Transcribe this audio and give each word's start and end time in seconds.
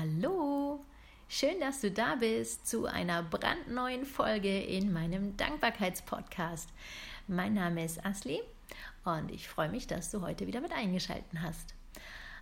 Hallo, 0.00 0.80
schön, 1.28 1.60
dass 1.60 1.82
du 1.82 1.90
da 1.90 2.14
bist 2.14 2.66
zu 2.66 2.86
einer 2.86 3.22
brandneuen 3.22 4.06
Folge 4.06 4.62
in 4.62 4.90
meinem 4.90 5.36
Dankbarkeitspodcast. 5.36 6.70
Mein 7.28 7.52
Name 7.54 7.84
ist 7.84 8.04
Asli 8.04 8.40
und 9.04 9.30
ich 9.30 9.48
freue 9.48 9.68
mich, 9.68 9.86
dass 9.86 10.10
du 10.10 10.22
heute 10.22 10.46
wieder 10.46 10.62
mit 10.62 10.72
eingeschaltet 10.72 11.26
hast. 11.42 11.74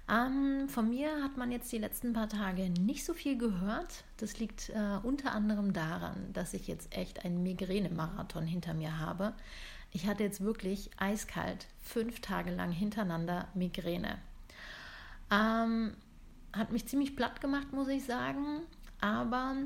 Ähm, 0.09 0.69
von 0.69 0.91
mir 0.91 1.25
hat 1.25 1.37
man 1.39 1.51
jetzt 1.51 1.73
die 1.73 1.79
letzten 1.79 2.13
paar 2.13 2.29
Tage 2.29 2.71
nicht 2.71 3.05
so 3.05 3.15
viel 3.15 3.37
gehört. 3.37 4.05
Das 4.19 4.39
liegt 4.39 4.69
äh, 4.69 4.99
unter 5.03 5.33
anderem 5.33 5.73
daran, 5.73 6.33
dass 6.33 6.55
ich 6.55 6.69
jetzt 6.69 6.97
echt 6.97 7.25
einen 7.25 7.43
Migräne-Marathon 7.43 8.47
hinter 8.47 8.75
mir 8.75 8.99
habe. 8.99 9.35
Ich 9.91 10.07
hatte 10.07 10.23
jetzt 10.23 10.41
wirklich 10.41 10.91
eiskalt 10.99 11.67
fünf 11.81 12.21
Tage 12.21 12.53
lang 12.53 12.71
hintereinander 12.71 13.49
Migräne. 13.55 14.19
Ähm, 15.33 15.95
hat 16.53 16.73
mich 16.73 16.87
ziemlich 16.87 17.17
platt 17.17 17.41
gemacht, 17.41 17.73
muss 17.73 17.89
ich 17.89 18.05
sagen. 18.05 18.63
Aber 19.01 19.57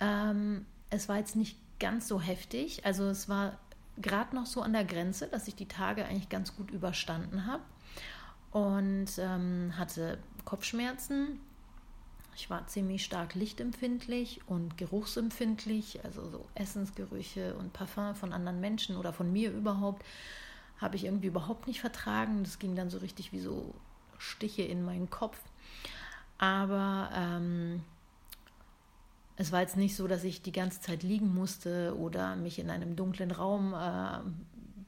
ähm, 0.00 0.66
es 0.90 1.08
war 1.08 1.18
jetzt 1.18 1.36
nicht 1.36 1.58
ganz 1.78 2.08
so 2.08 2.20
heftig. 2.20 2.84
Also 2.84 3.04
es 3.04 3.28
war 3.28 3.58
gerade 3.98 4.34
noch 4.34 4.46
so 4.46 4.62
an 4.62 4.72
der 4.72 4.84
Grenze, 4.84 5.26
dass 5.26 5.48
ich 5.48 5.54
die 5.54 5.68
Tage 5.68 6.04
eigentlich 6.04 6.28
ganz 6.28 6.56
gut 6.56 6.70
überstanden 6.70 7.46
habe 7.46 7.62
und 8.50 9.08
ähm, 9.18 9.72
hatte 9.76 10.18
Kopfschmerzen. 10.44 11.40
Ich 12.34 12.48
war 12.48 12.66
ziemlich 12.66 13.04
stark 13.04 13.34
lichtempfindlich 13.34 14.40
und 14.46 14.78
geruchsempfindlich, 14.78 16.02
also 16.04 16.28
so 16.30 16.46
Essensgerüche 16.54 17.54
und 17.56 17.72
Parfum 17.72 18.14
von 18.14 18.32
anderen 18.32 18.60
Menschen 18.60 18.96
oder 18.96 19.12
von 19.12 19.30
mir 19.30 19.50
überhaupt, 19.50 20.02
habe 20.78 20.96
ich 20.96 21.04
irgendwie 21.04 21.26
überhaupt 21.26 21.66
nicht 21.66 21.80
vertragen. 21.80 22.42
Das 22.42 22.58
ging 22.58 22.74
dann 22.74 22.88
so 22.88 22.98
richtig 22.98 23.32
wie 23.32 23.40
so 23.40 23.74
Stiche 24.18 24.62
in 24.62 24.84
meinen 24.84 25.10
Kopf. 25.10 25.38
Aber 26.42 27.08
ähm, 27.14 27.84
es 29.36 29.52
war 29.52 29.60
jetzt 29.60 29.76
nicht 29.76 29.94
so, 29.94 30.08
dass 30.08 30.24
ich 30.24 30.42
die 30.42 30.50
ganze 30.50 30.80
Zeit 30.80 31.04
liegen 31.04 31.32
musste 31.32 31.96
oder 31.96 32.34
mich 32.34 32.58
in 32.58 32.68
einem 32.68 32.96
dunklen 32.96 33.30
Raum 33.30 33.74
äh, 33.74 34.18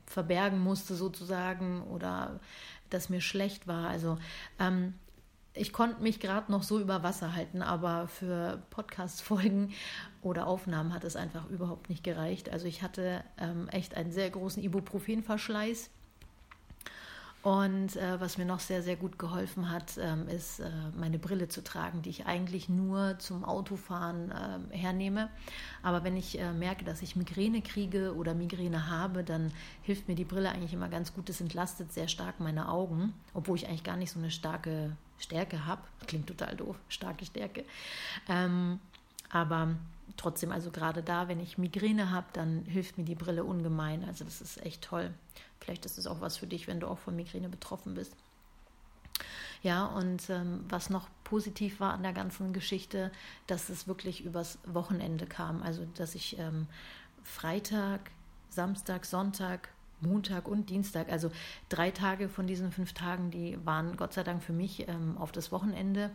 verbergen 0.05 0.59
musste 0.59 0.97
sozusagen 0.97 1.83
oder 1.83 2.41
dass 2.91 3.09
mir 3.09 3.20
schlecht 3.20 3.69
war. 3.69 3.89
Also 3.89 4.19
ähm, 4.59 4.95
ich 5.53 5.73
konnte 5.73 6.03
mich 6.03 6.19
gerade 6.19 6.51
noch 6.51 6.65
so 6.65 6.81
über 6.81 7.05
Wasser 7.05 7.37
halten, 7.37 7.62
aber 7.62 8.09
für 8.09 8.61
Podcast-Folgen 8.71 9.73
oder 10.23 10.48
Aufnahmen 10.48 10.93
hat 10.93 11.05
es 11.05 11.15
einfach 11.15 11.48
überhaupt 11.50 11.89
nicht 11.89 12.03
gereicht. 12.03 12.50
Also 12.50 12.67
ich 12.67 12.83
hatte 12.83 13.23
ähm, 13.39 13.69
echt 13.69 13.97
einen 13.97 14.11
sehr 14.11 14.28
großen 14.28 14.61
Ibuprofen-Verschleiß 14.61 15.89
und 17.45 17.97
äh, 17.97 18.19
was 18.23 18.39
mir 18.39 18.47
noch 18.47 18.59
sehr, 18.59 18.83
sehr 18.83 18.97
gut 18.97 19.19
geholfen 19.19 19.70
hat, 19.70 19.98
ähm, 20.00 20.28
ist 20.28 20.61
äh, 20.61 20.70
meine 20.98 21.19
Brille 21.19 21.47
zu 21.47 21.62
tragen, 21.62 22.00
die 22.00 22.09
ich 22.09 22.25
eigentlich 22.25 22.70
nur 22.70 23.19
zum 23.19 23.45
Autofahren 23.45 24.31
äh, 24.31 24.75
hernehme. 24.75 25.28
Aber 25.83 26.05
wenn 26.05 26.17
ich 26.17 26.41
äh, 26.41 26.55
merke, 26.55 26.87
dass 26.87 27.03
ich 27.03 27.17
Migräne 27.17 27.61
kriege 27.61 28.15
oder 28.15 28.33
Migräne 28.33 28.89
habe, 28.89 29.25
dann 29.25 29.53
hilft 29.83 30.09
mir 30.09 30.15
die 30.15 30.25
Brille 30.25 30.48
eigentlich 30.48 30.72
immer 30.72 30.89
ganz 30.89 31.12
gut. 31.12 31.28
Es 31.28 31.42
entlastet 31.42 31.92
sehr 31.92 32.09
stark 32.09 32.41
meine 32.41 32.70
Augen, 32.70 33.12
obwohl 33.34 33.59
ich 33.59 33.69
eigentlich 33.69 33.84
gar 33.84 33.98
nicht 33.98 34.12
so 34.12 34.19
eine 34.19 34.31
starke 34.31 34.97
Stärke 35.19 35.67
habe. 35.67 35.83
Klingt 36.06 36.27
total 36.27 36.56
doof, 36.56 36.77
starke 36.89 37.27
Stärke. 37.27 37.67
Ähm, 38.27 38.81
aber 39.35 39.75
trotzdem, 40.17 40.53
also 40.53 40.71
gerade 40.71 41.03
da, 41.03 41.27
wenn 41.27 41.41
ich 41.41 41.59
Migräne 41.59 42.13
habe, 42.13 42.29
dann 42.33 42.65
hilft 42.67 42.99
mir 42.99 43.05
die 43.05 43.17
Brille 43.17 43.43
ungemein. 43.43 44.05
Also 44.05 44.25
das 44.25 44.41
ist 44.41 44.65
echt 44.65 44.83
toll. 44.83 45.13
Vielleicht 45.61 45.85
ist 45.85 45.99
es 45.99 46.07
auch 46.07 46.21
was 46.21 46.37
für 46.37 46.47
dich, 46.47 46.69
wenn 46.69 46.79
du 46.79 46.87
auch 46.87 46.99
von 46.99 47.17
Migräne 47.17 47.49
betroffen 47.49 47.95
bist. 47.95 48.15
Ja, 49.62 49.87
und 49.87 50.31
ähm, 50.31 50.65
was 50.69 50.89
noch 50.89 51.09
positiv 51.25 51.81
war 51.81 51.95
an 51.95 52.05
der 52.05 52.12
ganzen 52.12 52.53
Geschichte, 52.53 53.11
dass 53.49 53.71
es 53.71 53.89
wirklich 53.89 54.25
übers 54.25 54.59
Wochenende 54.67 55.27
kam. 55.27 55.62
Also, 55.62 55.85
dass 55.97 56.15
ich 56.15 56.39
ähm, 56.39 56.69
Freitag, 57.25 58.12
Samstag, 58.51 59.05
Sonntag, 59.05 59.71
Montag 60.00 60.49
und 60.49 60.71
Dienstag, 60.71 61.10
also 61.10 61.31
drei 61.69 61.91
Tage 61.91 62.28
von 62.28 62.47
diesen 62.47 62.72
fünf 62.72 62.93
Tagen, 62.93 63.31
die 63.31 63.59
waren 63.65 63.97
Gott 63.97 64.12
sei 64.12 64.22
Dank 64.22 64.43
für 64.43 64.53
mich 64.53 64.88
ähm, 64.88 65.16
auf 65.19 65.32
das 65.32 65.53
Wochenende, 65.53 66.10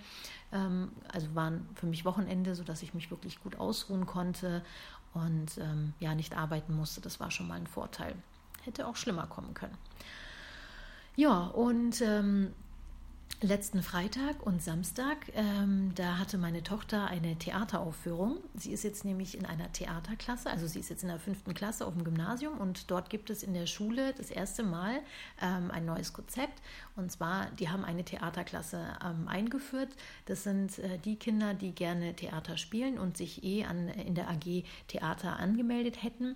ähm, 0.51 0.91
also 1.12 1.34
waren 1.35 1.67
für 1.75 1.88
mich 1.88 2.06
Wochenende, 2.06 2.56
sodass 2.56 2.84
ich 2.84 2.94
mich 2.94 3.12
wirklich 3.12 3.41
gut 3.41 3.57
ausruhen 3.57 4.06
konnte 4.06 4.63
und 5.13 5.57
ähm, 5.57 5.94
ja 6.00 6.16
nicht 6.16 6.38
arbeiten 6.38 6.75
musste. 6.75 7.01
Das 7.01 7.19
war 7.19 7.31
schon 7.31 7.47
mal 7.47 7.56
ein 7.56 7.67
Vorteil. 7.67 8.16
Hätte 8.63 8.88
auch 8.88 8.95
schlimmer 8.95 9.28
kommen 9.28 9.53
können. 9.53 9.78
Ja, 11.16 11.47
und 11.47 12.01
ähm, 12.01 12.53
letzten 13.41 13.81
Freitag 13.81 14.45
und 14.45 14.61
Samstag, 14.61 15.17
ähm, 15.33 15.94
da 15.95 16.17
hatte 16.17 16.38
meine 16.38 16.61
Tochter 16.61 17.07
eine 17.07 17.38
Theateraufführung. 17.38 18.38
Sie 18.53 18.72
ist 18.72 18.83
jetzt 18.83 19.05
nämlich 19.05 19.38
in 19.38 19.45
einer 19.45 19.72
Theaterklasse, 19.72 20.50
also 20.50 20.67
sie 20.67 20.79
ist 20.79 20.89
jetzt 20.89 21.03
in 21.03 21.09
der 21.09 21.19
fünften 21.19 21.53
Klasse 21.53 21.85
auf 21.85 21.94
dem 21.94 22.03
Gymnasium 22.03 22.57
und 22.57 22.91
dort 22.91 23.09
gibt 23.09 23.29
es 23.29 23.41
in 23.44 23.53
der 23.53 23.66
Schule 23.66 24.13
das 24.17 24.29
erste 24.29 24.63
Mal 24.63 24.99
ähm, 25.41 25.72
ein 25.72 25.85
neues 25.85 26.11
Konzept. 26.11 26.61
Und 26.97 27.11
zwar, 27.11 27.49
die 27.51 27.69
haben 27.69 27.85
eine 27.85 28.03
Theaterklasse 28.03 28.97
ähm, 29.05 29.29
eingeführt. 29.29 29.89
Das 30.25 30.44
sind 30.44 30.78
äh, 30.79 30.97
die 30.97 31.16
Kinder, 31.16 31.53
die 31.53 31.72
gerne 31.72 32.13
Theater 32.16 32.57
spielen 32.57 32.99
und 32.99 33.16
sich 33.16 33.44
eh 33.44 33.63
an, 33.63 33.88
in 33.88 34.16
der 34.16 34.29
AG 34.29 34.63
Theater 34.89 35.39
angemeldet 35.39 36.03
hätten. 36.03 36.35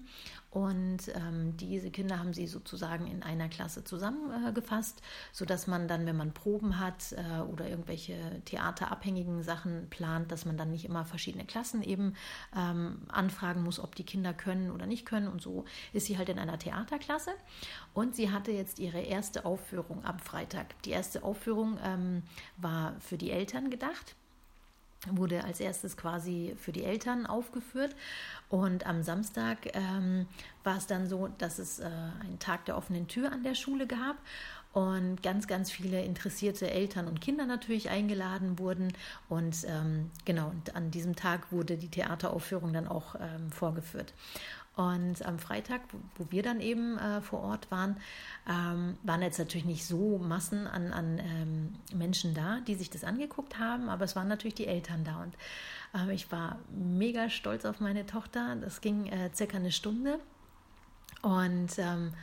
Und 0.54 1.08
ähm, 1.16 1.58
diese 1.58 1.90
Kinder 1.90 2.20
haben 2.20 2.32
sie 2.36 2.46
sozusagen 2.46 3.08
in 3.08 3.24
einer 3.24 3.50
Klasse 3.50 3.84
zusammengefasst, 3.84 5.02
sodass 5.32 5.66
man 5.66 5.88
dann, 5.88 6.06
wenn 6.06 6.16
man 6.16 6.32
Proben 6.32 6.80
hat 6.80 7.12
äh, 7.14 7.42
oder 7.42 7.68
irgendwelche 7.68 8.14
theaterabhängigen 8.46 9.42
Sachen 9.42 9.90
plant, 9.90 10.32
dass 10.32 10.46
man 10.46 10.56
dann 10.56 10.70
nicht 10.70 10.86
immer 10.86 11.06
verschiedene 11.06 11.46
Klassen 11.46 11.82
eben 11.82 12.14
ähm, 12.56 13.02
anfragen 13.08 13.64
muss, 13.64 13.80
ob 13.80 13.96
die 13.96 14.04
Kinder 14.04 14.32
können 14.32 14.70
oder 14.70 14.86
nicht 14.86 15.08
können. 15.08 15.28
Und 15.28 15.42
so 15.42 15.66
ist 15.92 16.06
sie 16.06 16.20
halt 16.20 16.30
in 16.30 16.38
einer 16.38 16.60
Theaterklasse. 16.60 17.32
Und 17.96 18.16
sie 18.16 18.30
hatte 18.30 18.52
jetzt 18.52 18.78
ihre 18.78 19.02
erste 19.02 19.46
Aufführung 19.46 20.06
am 20.06 20.20
Freitag. 20.20 20.80
Die 20.84 20.92
erste 20.92 21.24
Aufführung 21.24 21.80
ähm, 21.84 22.22
war 22.58 22.94
für 23.00 23.18
die 23.18 23.32
Eltern 23.32 23.72
gedacht 23.72 24.16
wurde 25.10 25.44
als 25.44 25.60
erstes 25.60 25.98
quasi 25.98 26.56
für 26.58 26.72
die 26.72 26.84
Eltern 26.84 27.26
aufgeführt. 27.26 27.96
Und 28.50 28.86
am 28.86 29.04
Samstag 29.04 29.58
ähm, 29.74 30.28
war 30.64 30.78
es 30.78 30.88
dann 30.88 31.08
so, 31.08 31.30
dass 31.38 31.60
es 31.60 31.80
äh, 31.80 31.86
einen 31.86 32.40
Tag 32.40 32.66
der 32.66 32.78
offenen 32.78 33.08
Tür 33.08 33.32
an 33.32 33.44
der 33.44 33.56
Schule 33.56 33.88
gab 33.88 34.18
und 34.74 35.22
ganz, 35.22 35.48
ganz 35.48 35.72
viele 35.72 36.04
interessierte 36.04 36.70
Eltern 36.70 37.08
und 37.08 37.22
Kinder 37.22 37.46
natürlich 37.46 37.90
eingeladen 37.90 38.58
wurden. 38.58 38.92
Und 39.30 39.56
ähm, 39.68 40.10
genau, 40.26 40.50
und 40.50 40.76
an 40.76 40.90
diesem 40.90 41.16
Tag 41.16 41.52
wurde 41.52 41.78
die 41.78 41.90
Theateraufführung 41.90 42.74
dann 42.74 42.88
auch 42.88 43.16
ähm, 43.16 43.52
vorgeführt. 43.52 44.14
Und 44.76 45.24
am 45.24 45.38
Freitag, 45.38 45.82
wo, 46.16 46.26
wir 46.32 46.42
dann 46.42 46.60
eben 46.60 46.98
äh, 46.98 47.22
vor 47.22 47.42
Ort 47.42 47.70
waren, 47.70 47.98
ähm, 48.50 48.98
waren 49.04 49.22
jetzt 49.22 49.38
natürlich 49.38 49.66
nicht 49.66 49.86
so 49.86 50.18
Massen 50.18 50.66
an, 50.66 50.92
an 50.92 51.20
ähm, 51.20 51.76
Menschen 51.94 52.34
da, 52.34 52.60
die 52.62 52.74
sich 52.74 52.90
das 52.90 53.04
angeguckt 53.04 53.60
haben, 53.60 53.88
aber 53.88 54.06
es 54.06 54.16
waren 54.16 54.28
natürlich 54.28 54.56
die 54.56 54.66
Eltern 54.66 55.04
da. 55.04 55.22
Und 55.22 55.36
äh, 55.94 56.14
ich 56.14 56.32
war 56.32 56.58
mega 56.72 57.30
stolz 57.30 57.66
auf 57.66 57.82
meine 57.82 58.08
Tochter. 58.08 58.56
Das 58.62 58.82
ging 58.82 59.06
äh, 59.08 59.30
circa 59.36 59.58
eine 59.58 59.72
Stunde. 59.72 60.20
Und 61.22 61.78
ähm, 61.78 62.14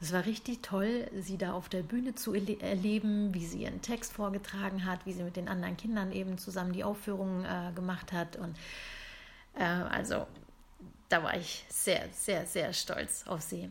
es 0.00 0.12
war 0.12 0.26
richtig 0.26 0.62
toll, 0.62 1.08
sie 1.20 1.38
da 1.38 1.52
auf 1.52 1.68
der 1.68 1.84
Bühne 1.84 2.16
zu 2.16 2.34
erleben, 2.34 3.32
wie 3.32 3.46
sie 3.46 3.62
ihren 3.62 3.80
Text 3.80 4.12
vorgetragen 4.12 4.84
hat, 4.84 5.06
wie 5.06 5.12
sie 5.12 5.22
mit 5.22 5.36
den 5.36 5.48
anderen 5.48 5.76
Kindern 5.76 6.10
eben 6.10 6.38
zusammen 6.38 6.72
die 6.72 6.82
Aufführung 6.82 7.44
äh, 7.44 7.70
gemacht 7.76 8.12
hat. 8.12 8.34
Und 8.34 8.56
äh, 9.54 9.62
also 9.62 10.26
da 11.12 11.22
war 11.22 11.36
ich 11.36 11.64
sehr, 11.68 12.08
sehr, 12.12 12.46
sehr 12.46 12.72
stolz 12.72 13.24
auf 13.26 13.42
sie. 13.42 13.70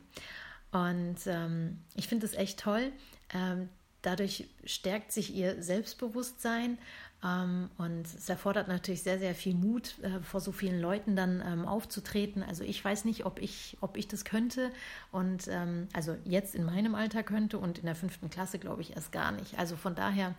Und 0.72 1.18
ähm, 1.26 1.80
ich 1.96 2.08
finde 2.08 2.26
es 2.26 2.34
echt 2.34 2.60
toll. 2.60 2.92
Ähm, 3.34 3.68
dadurch 4.04 4.48
stärkt 4.64 5.12
sich 5.12 5.34
ihr 5.34 5.62
Selbstbewusstsein 5.62 6.78
ähm, 7.24 7.70
und 7.78 8.06
es 8.06 8.30
erfordert 8.30 8.68
natürlich 8.68 9.02
sehr, 9.02 9.18
sehr 9.18 9.34
viel 9.34 9.56
Mut, 9.56 9.96
äh, 10.04 10.20
vor 10.22 10.40
so 10.40 10.52
vielen 10.52 10.80
Leuten 10.80 11.16
dann 11.16 11.44
ähm, 11.46 11.66
aufzutreten. 11.66 12.44
Also 12.44 12.64
ich 12.64 12.84
weiß 12.84 13.06
nicht, 13.06 13.26
ob 13.26 13.40
ich, 13.40 13.76
ob 13.82 13.98
ich 13.98 14.08
das 14.08 14.24
könnte 14.24 14.72
und 15.12 15.48
ähm, 15.48 15.88
also 15.94 16.16
jetzt 16.26 16.54
in 16.54 16.64
meinem 16.64 16.94
Alter 16.94 17.24
könnte 17.24 17.58
und 17.58 17.80
in 17.80 17.86
der 17.86 17.96
fünften 17.96 18.30
Klasse 18.30 18.60
glaube 18.60 18.82
ich 18.82 18.96
erst 18.96 19.12
gar 19.12 19.32
nicht. 19.32 19.58
Also 19.58 19.76
von 19.76 19.96
daher 19.96 20.36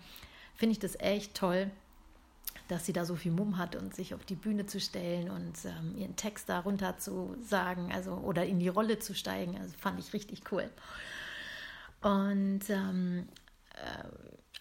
finde 0.54 0.72
ich 0.72 0.78
das 0.78 0.98
echt 0.98 1.34
toll 1.34 1.70
dass 2.72 2.86
sie 2.86 2.94
da 2.94 3.04
so 3.04 3.16
viel 3.16 3.32
Mumm 3.32 3.58
hat 3.58 3.76
und 3.76 3.94
sich 3.94 4.14
auf 4.14 4.24
die 4.24 4.34
Bühne 4.34 4.64
zu 4.64 4.80
stellen 4.80 5.30
und 5.30 5.52
ähm, 5.66 5.94
ihren 5.94 6.16
Text 6.16 6.48
darunter 6.48 6.96
zu 6.96 7.36
sagen, 7.42 7.92
also 7.92 8.14
oder 8.14 8.46
in 8.46 8.58
die 8.60 8.68
Rolle 8.68 8.98
zu 8.98 9.14
steigen. 9.14 9.58
Also 9.58 9.74
fand 9.76 10.00
ich 10.00 10.14
richtig 10.14 10.50
cool. 10.50 10.70
Und 12.00 12.70
ähm, 12.70 13.28
äh, 13.74 14.04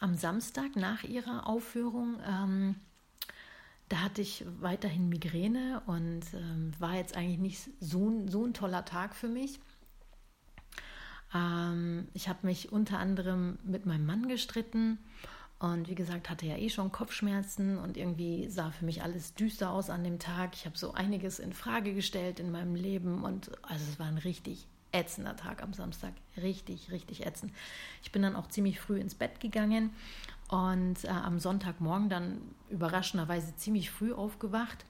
am 0.02 0.16
Samstag 0.16 0.76
nach 0.76 1.04
ihrer 1.04 1.48
Aufführung, 1.48 2.20
ähm, 2.28 2.76
da 3.88 4.02
hatte 4.02 4.22
ich 4.22 4.44
weiterhin 4.60 5.08
Migräne 5.08 5.82
und 5.86 6.22
ähm, 6.34 6.74
war 6.80 6.96
jetzt 6.96 7.16
eigentlich 7.16 7.40
nicht 7.40 7.70
so, 7.80 8.28
so 8.28 8.46
ein 8.46 8.54
toller 8.54 8.84
Tag 8.84 9.16
für 9.16 9.30
mich. 9.30 9.62
Ähm, 11.34 12.10
ich 12.14 12.28
habe 12.28 12.46
mich 12.46 12.74
unter 12.74 13.00
anderem 13.00 13.58
mit 13.64 13.86
meinem 13.86 14.06
Mann 14.06 14.28
gestritten 14.28 15.00
Und 15.62 15.90
wie 15.90 15.96
gesagt, 15.96 16.32
hatte 16.32 16.48
ja 16.48 16.58
eh 16.58 16.70
schon 16.70 16.92
Kopfschmerzen 16.92 17.78
und 17.78 17.96
irgendwie 17.96 18.50
sah 18.50 18.72
für 18.72 18.84
mich 18.84 19.04
alles 19.04 19.36
düster 19.36 19.70
aus 19.70 19.92
an 19.92 20.04
dem 20.04 20.18
Tag. 20.18 20.56
Ich 20.56 20.66
habe 20.66 20.76
so 20.76 20.94
einiges 20.94 21.38
in 21.38 21.54
Frage 21.54 21.94
gestellt 21.94 22.40
in 22.40 22.52
meinem 22.52 22.74
Leben 22.74 23.24
und 23.24 23.52
also 23.62 23.86
es 23.88 24.00
war 24.00 24.08
ein 24.08 24.18
richtig 24.18 24.66
ätzender 24.92 25.36
Tag 25.36 25.62
am 25.62 25.74
Samstag. 25.74 26.14
Richtig, 26.36 26.92
richtig 26.92 27.28
ätzend. 27.28 27.54
Ich 28.02 28.12
bin 28.12 28.24
dann 28.24 28.36
auch 28.36 28.48
ziemlich 28.48 28.80
früh 28.80 29.00
ins 29.00 29.14
Bett 29.14 29.40
gegangen 29.40 29.92
und 30.50 31.04
äh, 31.04 31.10
am 31.10 31.38
Sonntagmorgen 31.38 32.10
dann 32.10 32.42
überraschenderweise 32.72 33.56
ziemlich 33.56 33.92
früh 33.92 34.14
aufgewacht. 34.14 34.84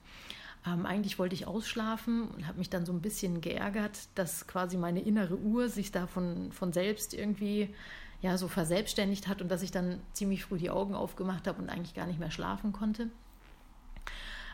Ähm, 0.65 0.85
eigentlich 0.85 1.19
wollte 1.19 1.35
ich 1.35 1.47
ausschlafen 1.47 2.29
und 2.29 2.47
habe 2.47 2.59
mich 2.59 2.69
dann 2.69 2.85
so 2.85 2.93
ein 2.93 3.01
bisschen 3.01 3.41
geärgert, 3.41 4.07
dass 4.15 4.47
quasi 4.47 4.77
meine 4.77 5.01
innere 5.01 5.35
Uhr 5.35 5.67
sich 5.67 5.91
da 5.91 6.07
von, 6.07 6.53
von 6.53 6.71
selbst 6.71 7.13
irgendwie 7.13 7.75
ja 8.21 8.37
so 8.37 8.47
verselbstständigt 8.47 9.27
hat 9.27 9.41
und 9.41 9.49
dass 9.49 9.61
ich 9.61 9.71
dann 9.71 9.99
ziemlich 10.13 10.45
früh 10.45 10.57
die 10.57 10.69
Augen 10.69 10.95
aufgemacht 10.95 11.47
habe 11.47 11.61
und 11.61 11.69
eigentlich 11.69 11.95
gar 11.95 12.05
nicht 12.05 12.19
mehr 12.19 12.31
schlafen 12.31 12.71
konnte. 12.71 13.09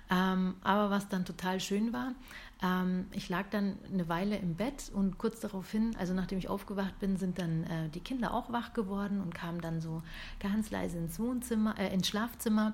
Ähm, 0.09 0.55
aber 0.61 0.89
was 0.89 1.09
dann 1.09 1.25
total 1.25 1.59
schön 1.59 1.91
war, 1.91 2.13
ähm, 2.63 3.07
ich 3.11 3.27
lag 3.27 3.49
dann 3.49 3.77
eine 3.91 4.07
Weile 4.07 4.37
im 4.37 4.55
Bett 4.55 4.89
und 4.93 5.17
kurz 5.17 5.41
daraufhin, 5.41 5.95
also 5.99 6.13
nachdem 6.13 6.37
ich 6.37 6.47
aufgewacht 6.47 6.97
bin, 6.99 7.17
sind 7.17 7.39
dann 7.39 7.63
äh, 7.65 7.89
die 7.89 7.99
Kinder 7.99 8.33
auch 8.33 8.51
wach 8.51 8.71
geworden 8.73 9.21
und 9.21 9.35
kamen 9.35 9.59
dann 9.59 9.81
so 9.81 10.01
ganz 10.39 10.71
leise 10.71 10.97
ins 10.97 11.19
Wohnzimmer, 11.19 11.77
äh, 11.77 11.93
ins 11.93 12.07
Schlafzimmer 12.07 12.73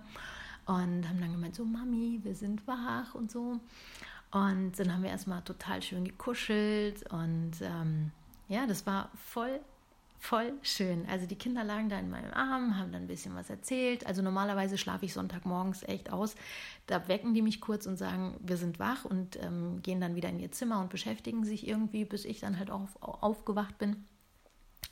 und 0.67 1.09
haben 1.09 1.19
dann 1.19 1.31
gemeint, 1.31 1.55
so 1.55 1.65
Mami, 1.65 2.19
wir 2.23 2.35
sind 2.35 2.65
wach 2.67 3.15
und 3.15 3.31
so. 3.31 3.59
Und 4.31 4.79
dann 4.79 4.93
haben 4.93 5.03
wir 5.03 5.09
erstmal 5.09 5.41
total 5.41 5.81
schön 5.81 6.05
gekuschelt 6.05 7.11
und 7.11 7.53
ähm, 7.61 8.11
ja, 8.47 8.67
das 8.67 8.85
war 8.85 9.09
voll 9.15 9.59
voll 10.23 10.53
schön. 10.61 11.05
Also 11.09 11.25
die 11.25 11.35
Kinder 11.35 11.65
lagen 11.65 11.89
da 11.89 11.99
in 11.99 12.09
meinem 12.09 12.31
Arm, 12.31 12.77
haben 12.77 12.93
dann 12.93 13.01
ein 13.03 13.07
bisschen 13.07 13.35
was 13.35 13.49
erzählt. 13.49 14.07
Also 14.07 14.21
normalerweise 14.21 14.77
schlafe 14.77 15.03
ich 15.03 15.13
Sonntagmorgens 15.13 15.83
echt 15.83 16.13
aus. 16.13 16.35
Da 16.87 17.09
wecken 17.09 17.33
die 17.33 17.41
mich 17.41 17.59
kurz 17.59 17.85
und 17.87 17.97
sagen, 17.97 18.37
wir 18.39 18.55
sind 18.55 18.79
wach 18.79 19.03
und 19.03 19.37
ähm, 19.43 19.81
gehen 19.83 19.99
dann 19.99 20.15
wieder 20.15 20.29
in 20.29 20.39
ihr 20.39 20.49
Zimmer 20.49 20.79
und 20.79 20.89
beschäftigen 20.89 21.43
sich 21.43 21.67
irgendwie, 21.67 22.05
bis 22.05 22.23
ich 22.23 22.39
dann 22.39 22.57
halt 22.57 22.71
auch 22.71 22.83
auf, 23.01 23.21
aufgewacht 23.21 23.77
bin. 23.77 24.05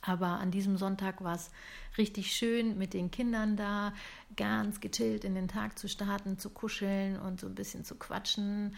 Aber 0.02 0.28
an 0.28 0.52
diesem 0.52 0.76
Sonntag 0.76 1.24
war 1.24 1.36
es 1.36 1.50
richtig 1.98 2.36
schön, 2.36 2.78
mit 2.78 2.94
den 2.94 3.10
Kindern 3.10 3.56
da 3.56 3.94
ganz 4.36 4.82
gechillt 4.82 5.24
in 5.24 5.34
den 5.34 5.48
Tag 5.48 5.80
zu 5.80 5.88
starten, 5.88 6.40
zu 6.40 6.50
kuscheln 6.50 7.18
und 7.18 7.40
so 7.40 7.48
ein 7.48 7.56
bisschen 7.56 7.86
zu 7.86 7.96
quatschen. 7.96 8.76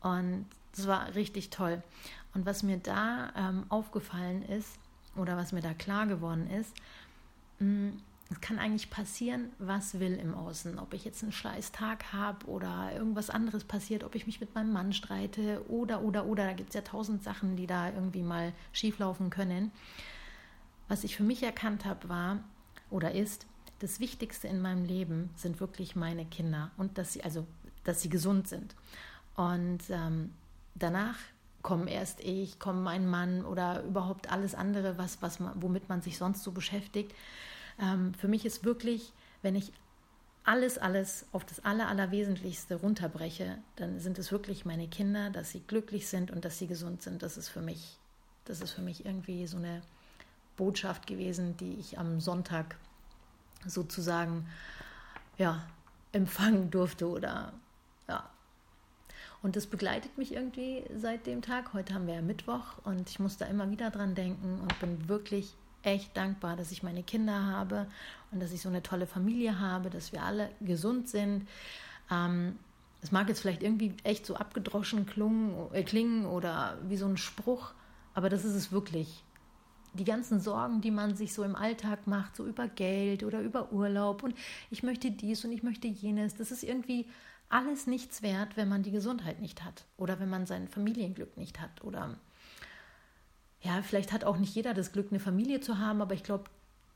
Und 0.00 0.46
es 0.72 0.88
war 0.88 1.14
richtig 1.14 1.50
toll. 1.50 1.80
Und 2.34 2.44
was 2.44 2.64
mir 2.64 2.78
da 2.78 3.32
ähm, 3.36 3.66
aufgefallen 3.68 4.42
ist, 4.42 4.80
oder 5.16 5.36
was 5.36 5.52
mir 5.52 5.60
da 5.60 5.74
klar 5.74 6.06
geworden 6.06 6.48
ist, 6.48 6.74
mm, 7.58 7.90
es 8.32 8.40
kann 8.40 8.58
eigentlich 8.58 8.88
passieren, 8.88 9.50
was 9.58 10.00
will 10.00 10.14
im 10.14 10.34
Außen. 10.34 10.78
Ob 10.78 10.94
ich 10.94 11.04
jetzt 11.04 11.22
einen 11.22 11.32
scheiß 11.32 11.72
Tag 11.72 12.12
habe 12.12 12.46
oder 12.46 12.90
irgendwas 12.94 13.28
anderes 13.28 13.64
passiert, 13.64 14.04
ob 14.04 14.14
ich 14.14 14.26
mich 14.26 14.40
mit 14.40 14.54
meinem 14.54 14.72
Mann 14.72 14.92
streite 14.92 15.62
oder, 15.68 16.02
oder, 16.02 16.24
oder. 16.24 16.46
Da 16.46 16.52
gibt 16.54 16.70
es 16.70 16.74
ja 16.74 16.80
tausend 16.80 17.22
Sachen, 17.22 17.56
die 17.56 17.66
da 17.66 17.90
irgendwie 17.90 18.22
mal 18.22 18.54
schieflaufen 18.72 19.28
können. 19.28 19.70
Was 20.88 21.04
ich 21.04 21.16
für 21.16 21.24
mich 21.24 21.42
erkannt 21.42 21.84
habe, 21.84 22.08
war 22.08 22.38
oder 22.90 23.12
ist, 23.12 23.46
das 23.80 24.00
Wichtigste 24.00 24.48
in 24.48 24.62
meinem 24.62 24.84
Leben 24.84 25.30
sind 25.34 25.60
wirklich 25.60 25.96
meine 25.96 26.24
Kinder 26.24 26.70
und 26.76 26.98
dass 26.98 27.12
sie, 27.12 27.24
also, 27.24 27.46
dass 27.84 28.00
sie 28.00 28.08
gesund 28.08 28.48
sind. 28.48 28.74
Und 29.34 29.80
ähm, 29.90 30.30
danach 30.74 31.16
kommen 31.62 31.86
erst 31.86 32.20
ich, 32.20 32.58
kommt 32.58 32.82
mein 32.82 33.08
Mann 33.08 33.44
oder 33.44 33.82
überhaupt 33.84 34.30
alles 34.30 34.54
andere, 34.54 34.98
was, 34.98 35.22
was 35.22 35.40
man, 35.40 35.52
womit 35.62 35.88
man 35.88 36.02
sich 36.02 36.18
sonst 36.18 36.42
so 36.42 36.52
beschäftigt. 36.52 37.14
Ähm, 37.80 38.14
für 38.14 38.28
mich 38.28 38.44
ist 38.44 38.64
wirklich, 38.64 39.12
wenn 39.42 39.54
ich 39.54 39.72
alles, 40.44 40.78
alles 40.78 41.26
auf 41.32 41.44
das 41.44 41.64
Aller, 41.64 41.88
Allerwesentlichste 41.88 42.76
runterbreche, 42.76 43.58
dann 43.76 44.00
sind 44.00 44.18
es 44.18 44.32
wirklich 44.32 44.64
meine 44.64 44.88
Kinder, 44.88 45.30
dass 45.30 45.50
sie 45.50 45.60
glücklich 45.60 46.08
sind 46.08 46.30
und 46.30 46.44
dass 46.44 46.58
sie 46.58 46.66
gesund 46.66 47.02
sind. 47.02 47.22
Das 47.22 47.36
ist 47.36 47.48
für 47.48 47.60
mich, 47.60 47.96
das 48.44 48.60
ist 48.60 48.72
für 48.72 48.82
mich 48.82 49.06
irgendwie 49.06 49.46
so 49.46 49.56
eine 49.56 49.82
Botschaft 50.56 51.06
gewesen, 51.06 51.56
die 51.58 51.74
ich 51.74 51.98
am 51.98 52.20
Sonntag 52.20 52.76
sozusagen 53.64 54.48
ja, 55.38 55.64
empfangen 56.10 56.70
durfte 56.70 57.08
oder 57.08 57.52
und 59.42 59.56
das 59.56 59.66
begleitet 59.66 60.16
mich 60.18 60.32
irgendwie 60.32 60.84
seit 60.96 61.26
dem 61.26 61.42
Tag. 61.42 61.72
Heute 61.72 61.94
haben 61.94 62.06
wir 62.06 62.14
ja 62.14 62.22
Mittwoch 62.22 62.78
und 62.84 63.10
ich 63.10 63.18
muss 63.18 63.36
da 63.36 63.46
immer 63.46 63.70
wieder 63.70 63.90
dran 63.90 64.14
denken 64.14 64.60
und 64.60 64.78
bin 64.80 65.08
wirklich 65.08 65.54
echt 65.82 66.16
dankbar, 66.16 66.56
dass 66.56 66.70
ich 66.70 66.84
meine 66.84 67.02
Kinder 67.02 67.46
habe 67.46 67.86
und 68.30 68.40
dass 68.40 68.52
ich 68.52 68.62
so 68.62 68.68
eine 68.68 68.82
tolle 68.82 69.06
Familie 69.06 69.58
habe, 69.58 69.90
dass 69.90 70.12
wir 70.12 70.22
alle 70.22 70.50
gesund 70.60 71.08
sind. 71.08 71.48
Ähm, 72.08 72.56
es 73.00 73.10
mag 73.10 73.28
jetzt 73.28 73.40
vielleicht 73.40 73.64
irgendwie 73.64 73.94
echt 74.04 74.26
so 74.26 74.36
abgedroschen 74.36 75.06
äh, 75.72 75.82
klingen 75.82 76.24
oder 76.26 76.78
wie 76.86 76.96
so 76.96 77.06
ein 77.06 77.16
Spruch, 77.16 77.72
aber 78.14 78.28
das 78.28 78.44
ist 78.44 78.54
es 78.54 78.70
wirklich. 78.70 79.24
Die 79.94 80.04
ganzen 80.04 80.40
Sorgen, 80.40 80.80
die 80.80 80.92
man 80.92 81.16
sich 81.16 81.34
so 81.34 81.42
im 81.42 81.56
Alltag 81.56 82.06
macht, 82.06 82.36
so 82.36 82.46
über 82.46 82.68
Geld 82.68 83.24
oder 83.24 83.40
über 83.40 83.72
Urlaub 83.72 84.22
und 84.22 84.34
ich 84.70 84.84
möchte 84.84 85.10
dies 85.10 85.44
und 85.44 85.50
ich 85.50 85.64
möchte 85.64 85.88
jenes, 85.88 86.36
das 86.36 86.52
ist 86.52 86.62
irgendwie 86.62 87.06
alles 87.52 87.86
nichts 87.86 88.22
wert, 88.22 88.56
wenn 88.56 88.68
man 88.68 88.82
die 88.82 88.90
Gesundheit 88.90 89.40
nicht 89.40 89.62
hat 89.62 89.84
oder 89.98 90.18
wenn 90.18 90.30
man 90.30 90.46
sein 90.46 90.68
Familienglück 90.68 91.36
nicht 91.36 91.60
hat 91.60 91.84
oder 91.84 92.16
ja, 93.60 93.82
vielleicht 93.82 94.10
hat 94.12 94.24
auch 94.24 94.38
nicht 94.38 94.54
jeder 94.54 94.74
das 94.74 94.90
Glück, 94.90 95.08
eine 95.10 95.20
Familie 95.20 95.60
zu 95.60 95.78
haben, 95.78 96.00
aber 96.00 96.14
ich 96.14 96.24
glaube, 96.24 96.44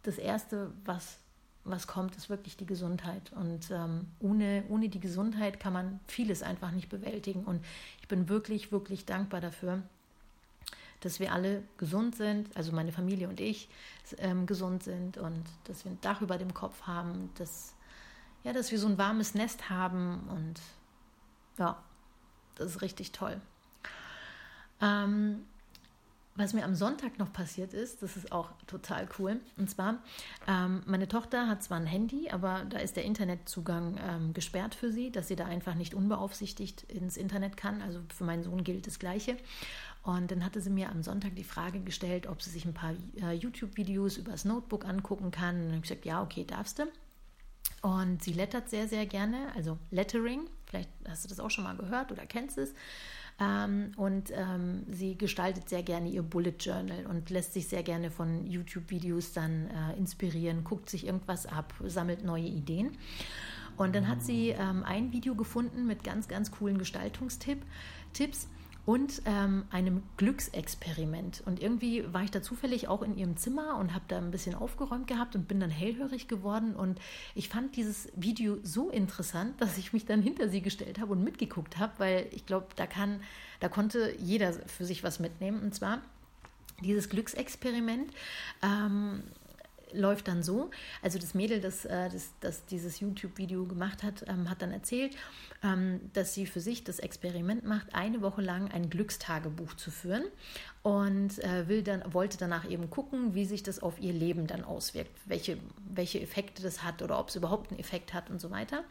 das 0.02 0.18
Erste, 0.18 0.72
was, 0.84 1.18
was 1.64 1.86
kommt, 1.86 2.16
ist 2.16 2.28
wirklich 2.28 2.56
die 2.56 2.66
Gesundheit. 2.66 3.32
Und 3.34 3.70
ähm, 3.70 4.08
ohne, 4.18 4.64
ohne 4.68 4.88
die 4.88 4.98
Gesundheit 4.98 5.60
kann 5.60 5.72
man 5.72 6.00
vieles 6.08 6.42
einfach 6.42 6.72
nicht 6.72 6.88
bewältigen. 6.88 7.44
Und 7.44 7.64
ich 8.00 8.08
bin 8.08 8.28
wirklich, 8.28 8.72
wirklich 8.72 9.04
dankbar 9.04 9.40
dafür, 9.40 9.82
dass 11.00 11.20
wir 11.20 11.32
alle 11.32 11.62
gesund 11.76 12.16
sind, 12.16 12.48
also 12.56 12.72
meine 12.72 12.90
Familie 12.90 13.28
und 13.28 13.40
ich 13.40 13.68
ähm, 14.18 14.46
gesund 14.46 14.82
sind 14.82 15.18
und 15.18 15.44
dass 15.64 15.84
wir 15.84 15.92
ein 15.92 16.00
Dach 16.00 16.20
über 16.20 16.38
dem 16.38 16.52
Kopf 16.54 16.82
haben, 16.82 17.30
dass 17.36 17.75
ja, 18.46 18.52
dass 18.52 18.70
wir 18.70 18.78
so 18.78 18.87
ein 18.87 18.96
warmes 18.96 19.34
Nest 19.34 19.70
haben 19.70 20.20
und 20.31 20.60
ja, 21.58 21.82
das 22.54 22.76
ist 22.76 22.82
richtig 22.82 23.10
toll. 23.10 23.40
Ähm, 24.81 25.44
was 26.37 26.52
mir 26.52 26.64
am 26.64 26.76
Sonntag 26.76 27.19
noch 27.19 27.32
passiert 27.32 27.75
ist, 27.75 28.02
das 28.02 28.16
ist 28.16 28.31
auch 28.31 28.50
total 28.69 29.08
cool. 29.19 29.40
Und 29.56 29.69
zwar, 29.69 29.96
ähm, 30.46 30.84
meine 30.87 31.08
Tochter 31.08 31.48
hat 31.48 31.64
zwar 31.64 31.78
ein 31.78 31.87
Handy, 31.87 32.31
aber 32.31 32.64
da 32.69 32.78
ist 32.78 32.96
der 32.96 33.04
Internetzugang 33.04 33.98
ähm, 34.00 34.32
gesperrt 34.32 34.76
für 34.76 34.92
sie, 34.92 35.10
dass 35.10 35.26
sie 35.26 35.34
da 35.34 35.46
einfach 35.46 35.75
nicht 35.75 35.94
unbeaufsichtigt 35.94 36.85
ins 36.85 37.16
Internet 37.16 37.56
kann. 37.56 37.82
Also 37.82 38.00
für 38.14 38.25
meinen 38.25 38.44
Sohn 38.44 38.62
gilt 38.62 38.87
das 38.87 39.00
Gleiche. 39.00 39.38
Und 40.04 40.30
dann 40.30 40.44
hatte 40.44 40.61
sie 40.61 40.70
mir 40.70 40.90
am 40.90 41.02
Sonntag 41.02 41.35
die 41.35 41.42
Frage 41.42 41.80
gestellt, 41.80 42.28
ob 42.28 42.40
sie 42.42 42.50
sich 42.50 42.64
ein 42.64 42.75
paar 42.75 42.92
äh, 43.20 43.32
YouTube-Videos 43.32 44.18
übers 44.18 44.44
Notebook 44.44 44.85
angucken 44.85 45.32
kann. 45.32 45.56
Und 45.56 45.62
dann 45.62 45.68
habe 45.68 45.76
ich 45.78 45.90
gesagt, 45.90 46.04
ja, 46.04 46.23
okay, 46.23 46.44
darfst 46.44 46.78
du. 46.78 46.85
Und 47.83 48.23
sie 48.23 48.33
lettert 48.33 48.68
sehr, 48.71 48.88
sehr 48.88 49.06
gerne, 49.06 49.52
also 49.54 49.78
Lettering. 49.90 50.49
Vielleicht 50.66 50.90
hast 51.09 51.25
du 51.25 51.28
das 51.28 51.40
auch 51.40 51.50
schon 51.50 51.64
mal 51.64 51.76
gehört 51.76 52.11
oder 52.11 52.26
kennst 52.26 52.59
es. 52.59 52.75
Ähm, 53.38 53.92
und 53.97 54.30
ähm, 54.35 54.85
sie 54.90 55.16
gestaltet 55.16 55.68
sehr 55.68 55.83
gerne 55.83 56.09
ihr 56.09 56.23
Bullet 56.23 56.54
Journal 56.59 57.06
und 57.06 57.28
lässt 57.28 57.52
sich 57.52 57.68
sehr 57.68 57.83
gerne 57.83 58.11
von 58.11 58.47
YouTube-Videos 58.47 59.35
dann 59.35 59.68
äh, 59.68 59.99
inspirieren, 59.99 60.64
guckt 60.64 60.88
sich 60.88 61.06
irgendwas 61.06 61.47
ab, 61.47 61.75
sammelt 61.85 62.25
neue 62.25 62.47
Ideen. 62.47 62.97
Und 63.76 63.95
dann 63.95 64.09
hat 64.09 64.23
sie 64.23 64.50
ähm, 64.59 64.85
ein 64.85 65.12
Video 65.12 65.35
gefunden 65.35 65.87
mit 65.87 66.02
ganz, 66.02 66.28
ganz 66.28 66.50
coolen 66.50 66.78
Gestaltungstipps 66.78 68.49
und 68.87 69.21
ähm, 69.26 69.64
einem 69.71 70.05
Glücksexperiment. 70.16 71.43
Und 71.45 71.61
irgendwie 71.61 72.05
war 72.12 72.23
ich 72.23 72.31
da 72.31 72.40
zufällig 72.40 72.87
auch 72.87 73.02
in 73.02 73.19
ihrem 73.19 73.37
Zimmer 73.37 73.76
und 73.78 73.93
habe 73.93 74.05
da 74.07 74.16
ein 74.16 74.31
bisschen 74.31 74.55
aufgeräumt 74.55 75.09
gehabt 75.09 75.35
und 75.35 75.49
bin 75.49 75.59
dann 75.59 75.71
hellhörig 75.71 76.28
geworden. 76.28 76.76
Und 76.76 77.00
ich 77.35 77.49
fand 77.49 77.75
dieses 77.76 78.09
Video 78.14 78.59
so 78.62 78.88
interessant, 78.88 79.61
dass 79.61 79.76
ich 79.76 79.93
mich 79.93 80.07
dann 80.07 80.23
hinter 80.23 80.49
sie 80.49 80.62
gestellt 80.62 81.00
habe 81.00 81.12
und 81.12 81.25
mitgeguckt 81.25 81.78
habe, 81.78 81.93
weil 81.99 82.28
ich 82.31 82.47
glaube, 82.47 82.69
da 82.76 82.87
kann, 82.87 83.21
da 83.59 83.69
konnte 83.69 84.14
jeder 84.19 84.52
für 84.52 84.85
sich 84.85 85.02
was 85.02 85.19
mitnehmen. 85.19 85.61
Und 85.62 85.75
zwar 85.75 86.00
dieses 86.81 87.09
Glücksexperiment. 87.09 88.12
Ähm, 88.62 89.25
läuft 89.93 90.28
dann 90.28 90.43
so. 90.43 90.71
Also 91.02 91.19
das 91.19 91.35
Mädel, 91.35 91.61
das, 91.61 91.85
äh, 91.85 92.09
das, 92.11 92.31
das 92.40 92.66
dieses 92.66 93.00
YouTube-Video 93.00 93.64
gemacht 93.64 94.02
hat, 94.02 94.25
ähm, 94.28 94.50
hat 94.50 94.62
dann 94.62 94.73
erzählt, 94.73 95.16
ähm, 95.62 96.00
dass 96.12 96.35
sie 96.35 96.47
für 96.47 96.61
sich 96.61 96.85
das 96.85 96.99
Experiment 96.99 97.64
macht, 97.64 97.95
eine 97.95 98.23
Woche 98.23 98.43
lang 98.43 98.71
ein 98.71 98.90
Glückstagebuch 98.90 99.75
zu 99.75 99.90
führen 99.90 100.25
und 100.83 101.38
äh, 101.45 101.69
will 101.69 101.83
dann, 101.83 102.02
wollte 102.12 102.38
danach 102.38 102.69
eben 102.69 102.90
gucken, 102.90 103.35
wie 103.35 103.45
sich 103.45 103.62
das 103.62 103.83
auf 103.83 104.00
ihr 104.00 104.12
Leben 104.12 104.47
dann 104.47 104.64
auswirkt, 104.64 105.12
welche, 105.26 105.59
welche 105.88 106.21
Effekte 106.21 106.62
das 106.62 106.83
hat 106.83 107.02
oder 107.02 107.19
ob 107.19 107.28
es 107.28 107.37
überhaupt 107.37 107.71
einen 107.71 107.81
Effekt 107.81 108.14
hat 108.14 108.31
und 108.31 108.40
so 108.40 108.50
weiter. 108.50 108.85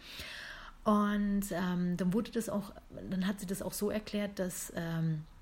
Und 0.83 1.45
ähm, 1.51 1.97
dann 1.97 2.13
wurde 2.13 2.31
das 2.31 2.47
auch, 2.47 2.71
dann 3.09 3.25
hat 3.25 3.39
sie 3.39 3.47
das 3.47 3.63
auch 3.63 3.73
so 3.73 3.89
erklärt, 3.89 4.37
dass 4.37 4.71
ähm, 4.75 5.23
äh, 5.23 5.34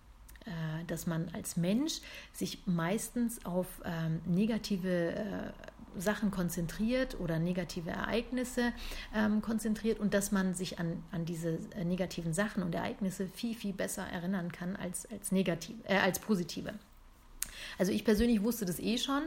dass 0.88 1.08
man 1.08 1.30
als 1.34 1.58
Mensch 1.58 2.02
sich 2.34 2.66
meistens 2.66 3.46
auf 3.46 3.68
ähm, 3.86 4.22
negative 4.25 5.13
äh, 5.13 5.52
Sachen 5.98 6.32
konzentriert 6.32 7.20
oder 7.20 7.40
negative 7.40 7.92
Ereignisse 7.92 8.74
ähm, 9.16 9.42
konzentriert 9.42 10.00
und 10.00 10.13
dass 10.13 10.32
man 10.32 10.54
sich 10.54 10.80
an, 10.80 11.04
an 11.12 11.25
diese 11.25 11.60
äh, 11.75 11.86
negativen 11.86 12.34
Sachen 12.34 12.63
und 12.63 12.74
Ereignisse 12.75 13.28
viel, 13.28 13.56
viel 13.56 13.74
besser 13.74 14.04
erinnern 14.04 14.52
kann 14.52 14.75
als, 14.75 15.10
als, 15.12 15.32
negativ, 15.32 15.75
äh, 15.86 15.98
als 15.98 16.20
positive. 16.20 16.74
Also 17.78 17.92
ich 17.92 18.04
persönlich 18.04 18.42
wusste 18.44 18.66
das 18.66 18.80
eh 18.80 18.98
schon 18.98 19.24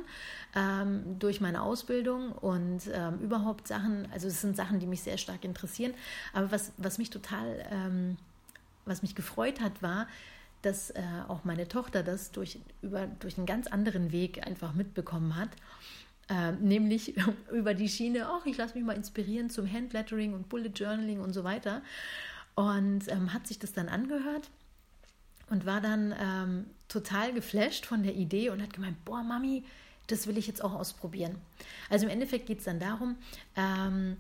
ähm, 0.55 1.19
durch 1.19 1.41
meine 1.41 1.63
Ausbildung 1.63 2.33
und 2.33 2.83
ähm, 2.93 3.19
überhaupt 3.21 3.69
Sachen, 3.69 4.09
also 4.13 4.29
es 4.29 4.41
sind 4.41 4.57
Sachen, 4.57 4.79
die 4.79 4.87
mich 4.87 5.03
sehr 5.03 5.19
stark 5.19 5.45
interessieren. 5.45 5.95
Aber 6.33 6.51
was, 6.51 6.73
was 6.77 6.99
mich 6.99 7.11
total, 7.11 7.67
ähm, 7.71 8.17
was 8.85 9.03
mich 9.03 9.15
gefreut 9.15 9.61
hat, 9.61 9.83
war, 9.83 10.07
dass 10.67 10.91
äh, 10.91 11.03
auch 11.29 11.45
meine 11.45 11.69
Tochter 11.69 12.03
das 12.03 12.33
durch, 12.33 12.59
über, 12.83 13.07
durch 13.07 13.39
einen 13.39 13.47
ganz 13.47 13.69
anderen 13.69 14.13
Weg 14.13 14.47
einfach 14.47 14.75
mitbekommen 14.75 15.37
hat. 15.37 15.51
Äh, 16.29 16.53
nämlich 16.53 17.15
über 17.53 17.73
die 17.73 17.89
Schiene, 17.89 18.27
ach, 18.29 18.45
ich 18.47 18.57
lasse 18.57 18.75
mich 18.75 18.85
mal 18.85 18.97
inspirieren 18.97 19.49
zum 19.49 19.71
Handlettering 19.73 20.35
und 20.35 20.49
Bullet 20.49 20.73
Journaling 20.75 21.21
und 21.21 21.33
so 21.33 21.45
weiter. 21.45 21.83
Und 22.57 23.09
ähm, 23.09 23.33
hat 23.33 23.47
sich 23.47 23.59
das 23.59 23.73
dann 23.73 23.89
angehört 23.89 24.51
und 25.51 25.67
war 25.67 25.81
dann 25.81 26.15
ähm, 26.21 26.67
total 26.89 27.33
geflasht 27.33 27.87
von 27.87 28.03
der 28.03 28.15
Idee 28.15 28.51
und 28.51 28.61
hat 28.61 28.73
gemeint, 28.73 29.05
boah, 29.05 29.23
Mami, 29.23 29.65
das 30.09 30.27
will 30.27 30.37
ich 30.37 30.47
jetzt 30.47 30.65
auch 30.65 30.73
ausprobieren. 30.73 31.37
Also 31.91 32.07
im 32.07 32.13
Endeffekt 32.13 32.47
geht 32.47 32.59
es 32.59 32.65
dann 32.65 32.81
darum, 32.81 33.17
ähm, 33.57 34.17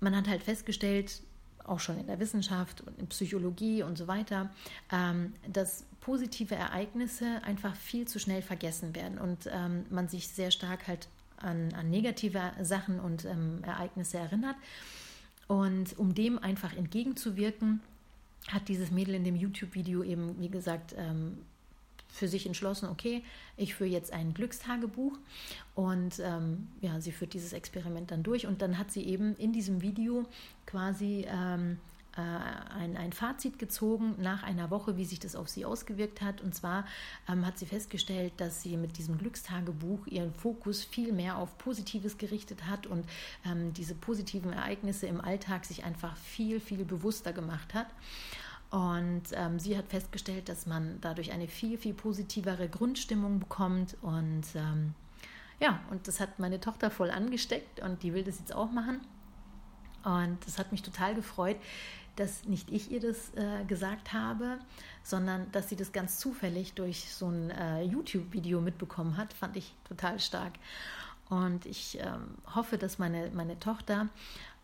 man 0.00 0.16
hat 0.16 0.28
halt 0.28 0.42
festgestellt, 0.42 1.22
auch 1.70 1.80
schon 1.80 1.98
in 1.98 2.06
der 2.06 2.18
Wissenschaft 2.18 2.80
und 2.82 2.98
in 2.98 3.06
Psychologie 3.06 3.82
und 3.82 3.96
so 3.96 4.08
weiter, 4.08 4.50
ähm, 4.92 5.32
dass 5.48 5.84
positive 6.00 6.54
Ereignisse 6.54 7.42
einfach 7.44 7.74
viel 7.76 8.08
zu 8.08 8.18
schnell 8.18 8.42
vergessen 8.42 8.94
werden 8.94 9.18
und 9.18 9.48
ähm, 9.50 9.86
man 9.90 10.08
sich 10.08 10.28
sehr 10.28 10.50
stark 10.50 10.88
halt 10.88 11.08
an, 11.36 11.72
an 11.74 11.88
negative 11.90 12.52
Sachen 12.62 13.00
und 13.00 13.24
ähm, 13.24 13.62
Ereignisse 13.62 14.18
erinnert. 14.18 14.56
Und 15.46 15.98
um 15.98 16.14
dem 16.14 16.38
einfach 16.38 16.76
entgegenzuwirken, 16.76 17.80
hat 18.48 18.68
dieses 18.68 18.90
Mädel 18.90 19.14
in 19.14 19.24
dem 19.24 19.36
YouTube-Video 19.36 20.02
eben, 20.02 20.40
wie 20.40 20.48
gesagt, 20.48 20.94
ähm, 20.96 21.38
für 22.12 22.28
sich 22.28 22.46
entschlossen, 22.46 22.88
okay, 22.88 23.22
ich 23.56 23.74
führe 23.74 23.90
jetzt 23.90 24.12
ein 24.12 24.34
Glückstagebuch 24.34 25.18
und 25.74 26.18
ähm, 26.20 26.68
ja, 26.80 27.00
sie 27.00 27.12
führt 27.12 27.34
dieses 27.34 27.52
Experiment 27.52 28.10
dann 28.10 28.22
durch 28.22 28.46
und 28.46 28.62
dann 28.62 28.78
hat 28.78 28.90
sie 28.90 29.04
eben 29.04 29.34
in 29.36 29.52
diesem 29.52 29.82
Video 29.82 30.26
quasi 30.66 31.26
ähm, 31.28 31.78
äh, 32.16 32.20
ein, 32.20 32.96
ein 32.96 33.12
Fazit 33.12 33.58
gezogen 33.58 34.16
nach 34.18 34.42
einer 34.42 34.70
Woche, 34.70 34.96
wie 34.96 35.04
sich 35.04 35.20
das 35.20 35.36
auf 35.36 35.48
sie 35.48 35.64
ausgewirkt 35.64 36.20
hat. 36.20 36.40
Und 36.40 36.54
zwar 36.54 36.84
ähm, 37.28 37.46
hat 37.46 37.58
sie 37.58 37.66
festgestellt, 37.66 38.32
dass 38.38 38.62
sie 38.62 38.76
mit 38.76 38.98
diesem 38.98 39.16
Glückstagebuch 39.18 40.06
ihren 40.06 40.34
Fokus 40.34 40.82
viel 40.82 41.12
mehr 41.12 41.38
auf 41.38 41.56
Positives 41.58 42.18
gerichtet 42.18 42.66
hat 42.66 42.86
und 42.86 43.04
ähm, 43.46 43.72
diese 43.74 43.94
positiven 43.94 44.52
Ereignisse 44.52 45.06
im 45.06 45.20
Alltag 45.20 45.64
sich 45.64 45.84
einfach 45.84 46.16
viel, 46.16 46.58
viel 46.58 46.84
bewusster 46.84 47.32
gemacht 47.32 47.74
hat. 47.74 47.86
Und 48.70 49.22
ähm, 49.32 49.58
sie 49.58 49.76
hat 49.76 49.88
festgestellt, 49.88 50.48
dass 50.48 50.66
man 50.66 51.00
dadurch 51.00 51.32
eine 51.32 51.48
viel, 51.48 51.76
viel 51.76 51.94
positivere 51.94 52.68
Grundstimmung 52.68 53.40
bekommt. 53.40 53.96
Und 54.00 54.44
ähm, 54.54 54.94
ja, 55.58 55.80
und 55.90 56.06
das 56.06 56.20
hat 56.20 56.38
meine 56.38 56.60
Tochter 56.60 56.90
voll 56.90 57.10
angesteckt 57.10 57.80
und 57.80 58.02
die 58.02 58.14
will 58.14 58.22
das 58.22 58.38
jetzt 58.38 58.54
auch 58.54 58.70
machen. 58.70 59.00
Und 60.04 60.38
das 60.46 60.58
hat 60.58 60.72
mich 60.72 60.82
total 60.82 61.14
gefreut, 61.14 61.56
dass 62.16 62.44
nicht 62.44 62.70
ich 62.70 62.90
ihr 62.90 63.00
das 63.00 63.34
äh, 63.34 63.64
gesagt 63.64 64.12
habe, 64.12 64.58
sondern 65.02 65.50
dass 65.52 65.68
sie 65.68 65.76
das 65.76 65.92
ganz 65.92 66.18
zufällig 66.18 66.74
durch 66.74 67.12
so 67.12 67.28
ein 67.28 67.50
äh, 67.50 67.82
YouTube-Video 67.82 68.60
mitbekommen 68.60 69.16
hat. 69.16 69.32
Fand 69.32 69.56
ich 69.56 69.74
total 69.88 70.20
stark. 70.20 70.52
Und 71.28 71.66
ich 71.66 71.98
ähm, 72.00 72.36
hoffe, 72.54 72.78
dass 72.78 72.98
meine, 72.98 73.30
meine 73.30 73.58
Tochter 73.58 74.08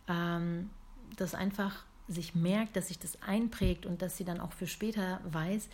ähm, 0.08 0.70
das 1.16 1.34
einfach 1.34 1.85
sich 2.08 2.34
merkt, 2.34 2.76
dass 2.76 2.88
sich 2.88 2.98
das 2.98 3.20
einprägt 3.22 3.86
und 3.86 4.02
dass 4.02 4.16
sie 4.16 4.25
dann 4.25 4.40
auch 4.40 4.52
für 4.52 4.66
später 4.66 5.20
weiß, 5.25 5.68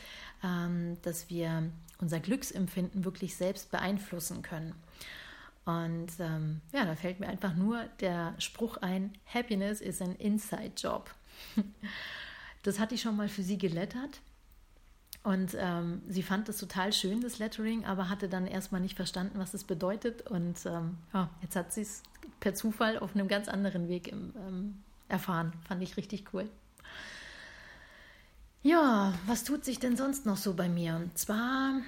ähm, 0.44 0.96
dass 1.02 1.28
wir 1.30 1.70
unser 1.98 2.20
Glücksempfinden 2.20 3.04
wirklich 3.04 3.36
selbst 3.36 3.70
beeinflussen 3.70 4.42
können. 4.42 4.74
Und 5.64 6.10
ähm, 6.18 6.60
ja, 6.72 6.84
da 6.84 6.96
fällt 6.96 7.20
mir 7.20 7.28
einfach 7.28 7.54
nur 7.54 7.84
der 8.00 8.34
Spruch 8.38 8.78
ein, 8.78 9.12
Happiness 9.32 9.80
is 9.80 10.02
an 10.02 10.16
inside 10.16 10.72
job. 10.76 11.10
das 12.62 12.80
hatte 12.80 12.94
ich 12.94 13.02
schon 13.02 13.16
mal 13.16 13.28
für 13.28 13.42
sie 13.42 13.58
gelettert. 13.58 14.20
Und 15.22 15.56
ähm, 15.56 16.02
sie 16.08 16.24
fand 16.24 16.48
das 16.48 16.58
total 16.58 16.92
schön, 16.92 17.20
das 17.20 17.38
Lettering, 17.38 17.84
aber 17.84 18.08
hatte 18.08 18.28
dann 18.28 18.48
erstmal 18.48 18.80
nicht 18.80 18.96
verstanden, 18.96 19.38
was 19.38 19.54
es 19.54 19.62
bedeutet. 19.62 20.22
Und 20.22 20.66
ähm, 20.66 20.98
ja, 21.14 21.30
jetzt 21.42 21.54
hat 21.54 21.72
sie 21.72 21.82
es 21.82 22.02
per 22.40 22.54
Zufall 22.54 22.98
auf 22.98 23.14
einem 23.14 23.28
ganz 23.28 23.48
anderen 23.48 23.88
Weg 23.88 24.08
im, 24.08 24.34
ähm, 24.36 24.82
erfahren. 25.12 25.52
Fand 25.68 25.82
ich 25.82 25.96
richtig 25.96 26.32
cool. 26.32 26.48
Ja, 28.62 29.12
was 29.26 29.44
tut 29.44 29.64
sich 29.64 29.78
denn 29.78 29.96
sonst 29.96 30.24
noch 30.24 30.36
so 30.36 30.54
bei 30.54 30.68
mir? 30.68 30.94
Und 30.96 31.18
zwar, 31.18 31.80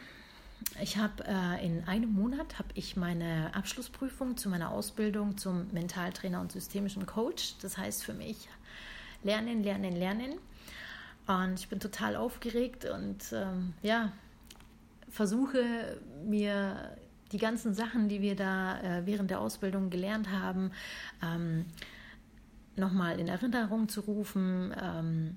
ich 0.83 0.97
habe 0.97 1.25
äh, 1.27 1.65
in 1.65 1.85
einem 1.87 2.13
Monat 2.13 2.59
habe 2.59 2.69
ich 2.75 2.97
meine 2.97 3.55
Abschlussprüfung 3.55 4.37
zu 4.37 4.49
meiner 4.49 4.71
Ausbildung 4.71 5.39
zum 5.39 5.69
Mentaltrainer 5.73 6.41
und 6.41 6.53
systemischen 6.53 7.07
Coach. 7.07 7.55
Das 7.63 7.79
heißt 7.79 8.05
für 8.05 8.15
mich 8.15 8.49
lernen, 9.23 9.63
lernen, 9.63 9.95
lernen. 9.95 10.35
Und 11.27 11.59
ich 11.59 11.69
bin 11.69 11.81
total 11.81 12.17
aufgeregt 12.17 12.85
und 12.85 13.33
ähm, 13.33 13.73
ja, 13.83 14.13
versuche 15.09 15.97
mir 16.27 16.97
die 17.33 17.39
ganzen 17.39 17.73
Sachen, 17.75 18.09
die 18.09 18.21
wir 18.21 18.37
da 18.37 18.81
äh, 18.81 19.07
während 19.07 19.31
der 19.31 19.41
Ausbildung 19.41 19.91
gelernt 19.91 20.31
haben, 20.31 20.73
ähm, 21.23 21.67
nochmal 22.77 23.19
in 23.19 23.29
Erinnerung 23.29 23.89
zu 23.89 24.01
rufen. 24.01 24.75
Ähm, 24.81 25.37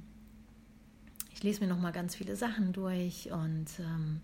ich 1.33 1.43
lese 1.43 1.61
mir 1.61 1.67
nochmal 1.67 1.91
ganz 1.91 2.15
viele 2.15 2.35
Sachen 2.35 2.73
durch 2.73 3.31
und 3.31 3.67
ähm, 3.79 4.21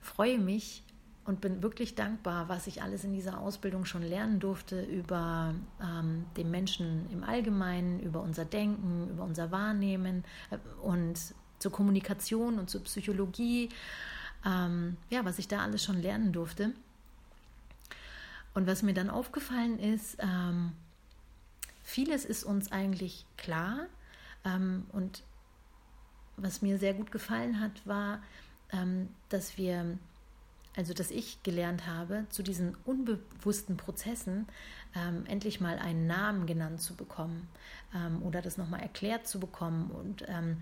freue 0.00 0.38
mich 0.38 0.82
und 1.24 1.40
bin 1.40 1.62
wirklich 1.62 1.94
dankbar, 1.94 2.48
was 2.48 2.66
ich 2.66 2.82
alles 2.82 3.04
in 3.04 3.12
dieser 3.12 3.38
Ausbildung 3.40 3.84
schon 3.84 4.02
lernen 4.02 4.40
durfte 4.40 4.82
über 4.82 5.54
ähm, 5.82 6.24
den 6.36 6.50
Menschen 6.50 7.10
im 7.12 7.22
Allgemeinen, 7.24 8.00
über 8.00 8.22
unser 8.22 8.44
Denken, 8.44 9.10
über 9.10 9.24
unser 9.24 9.50
Wahrnehmen 9.50 10.24
äh, 10.50 10.56
und 10.82 11.18
zur 11.58 11.72
Kommunikation 11.72 12.58
und 12.58 12.70
zur 12.70 12.82
Psychologie. 12.84 13.68
Ähm, 14.46 14.96
ja, 15.10 15.24
was 15.24 15.38
ich 15.38 15.46
da 15.46 15.60
alles 15.60 15.84
schon 15.84 16.00
lernen 16.00 16.32
durfte. 16.32 16.72
Und 18.54 18.66
was 18.66 18.82
mir 18.82 18.94
dann 18.94 19.10
aufgefallen 19.10 19.78
ist, 19.78 20.16
ähm, 20.20 20.72
vieles 21.82 22.24
ist 22.24 22.44
uns 22.44 22.72
eigentlich 22.72 23.26
klar. 23.36 23.86
Ähm, 24.44 24.86
und 24.92 25.22
was 26.36 26.62
mir 26.62 26.78
sehr 26.78 26.94
gut 26.94 27.12
gefallen 27.12 27.60
hat, 27.60 27.86
war, 27.86 28.22
ähm, 28.72 29.08
dass 29.28 29.58
wir, 29.58 29.98
also 30.76 30.94
dass 30.94 31.10
ich 31.10 31.42
gelernt 31.42 31.86
habe, 31.86 32.26
zu 32.30 32.42
diesen 32.42 32.76
unbewussten 32.84 33.76
Prozessen 33.76 34.46
ähm, 34.94 35.24
endlich 35.26 35.60
mal 35.60 35.78
einen 35.78 36.06
Namen 36.06 36.46
genannt 36.46 36.80
zu 36.80 36.94
bekommen 36.94 37.48
ähm, 37.94 38.22
oder 38.22 38.42
das 38.42 38.56
nochmal 38.56 38.80
erklärt 38.80 39.26
zu 39.26 39.40
bekommen 39.40 39.90
und 39.90 40.24
ähm, 40.28 40.58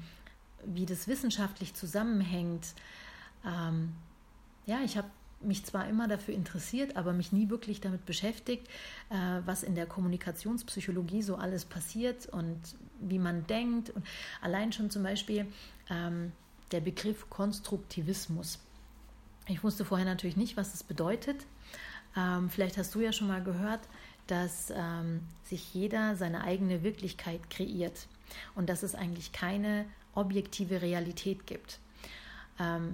wie 0.64 0.86
das 0.86 1.06
wissenschaftlich 1.06 1.74
zusammenhängt. 1.74 2.74
Ähm, 3.46 3.94
ja, 4.66 4.80
ich 4.84 4.96
habe 4.96 5.08
mich 5.40 5.64
zwar 5.64 5.88
immer 5.88 6.08
dafür 6.08 6.34
interessiert, 6.34 6.96
aber 6.96 7.12
mich 7.12 7.32
nie 7.32 7.48
wirklich 7.50 7.80
damit 7.80 8.04
beschäftigt, 8.06 8.66
äh, 9.10 9.40
was 9.44 9.62
in 9.62 9.74
der 9.74 9.86
Kommunikationspsychologie 9.86 11.22
so 11.22 11.36
alles 11.36 11.64
passiert 11.64 12.26
und 12.26 12.60
wie 13.00 13.18
man 13.18 13.46
denkt. 13.46 13.90
Und 13.90 14.04
allein 14.40 14.72
schon 14.72 14.90
zum 14.90 15.02
Beispiel 15.02 15.46
ähm, 15.90 16.32
der 16.72 16.80
Begriff 16.80 17.30
Konstruktivismus. 17.30 18.58
Ich 19.46 19.62
wusste 19.62 19.84
vorher 19.84 20.06
natürlich 20.06 20.36
nicht, 20.36 20.56
was 20.56 20.74
es 20.74 20.82
bedeutet. 20.82 21.46
Ähm, 22.16 22.50
vielleicht 22.50 22.76
hast 22.76 22.94
du 22.94 23.00
ja 23.00 23.12
schon 23.12 23.28
mal 23.28 23.42
gehört, 23.42 23.80
dass 24.26 24.72
ähm, 24.74 25.20
sich 25.44 25.72
jeder 25.72 26.16
seine 26.16 26.42
eigene 26.42 26.82
Wirklichkeit 26.82 27.48
kreiert 27.48 28.08
und 28.54 28.68
dass 28.68 28.82
es 28.82 28.94
eigentlich 28.94 29.32
keine 29.32 29.86
objektive 30.14 30.82
Realität 30.82 31.46
gibt. 31.46 31.78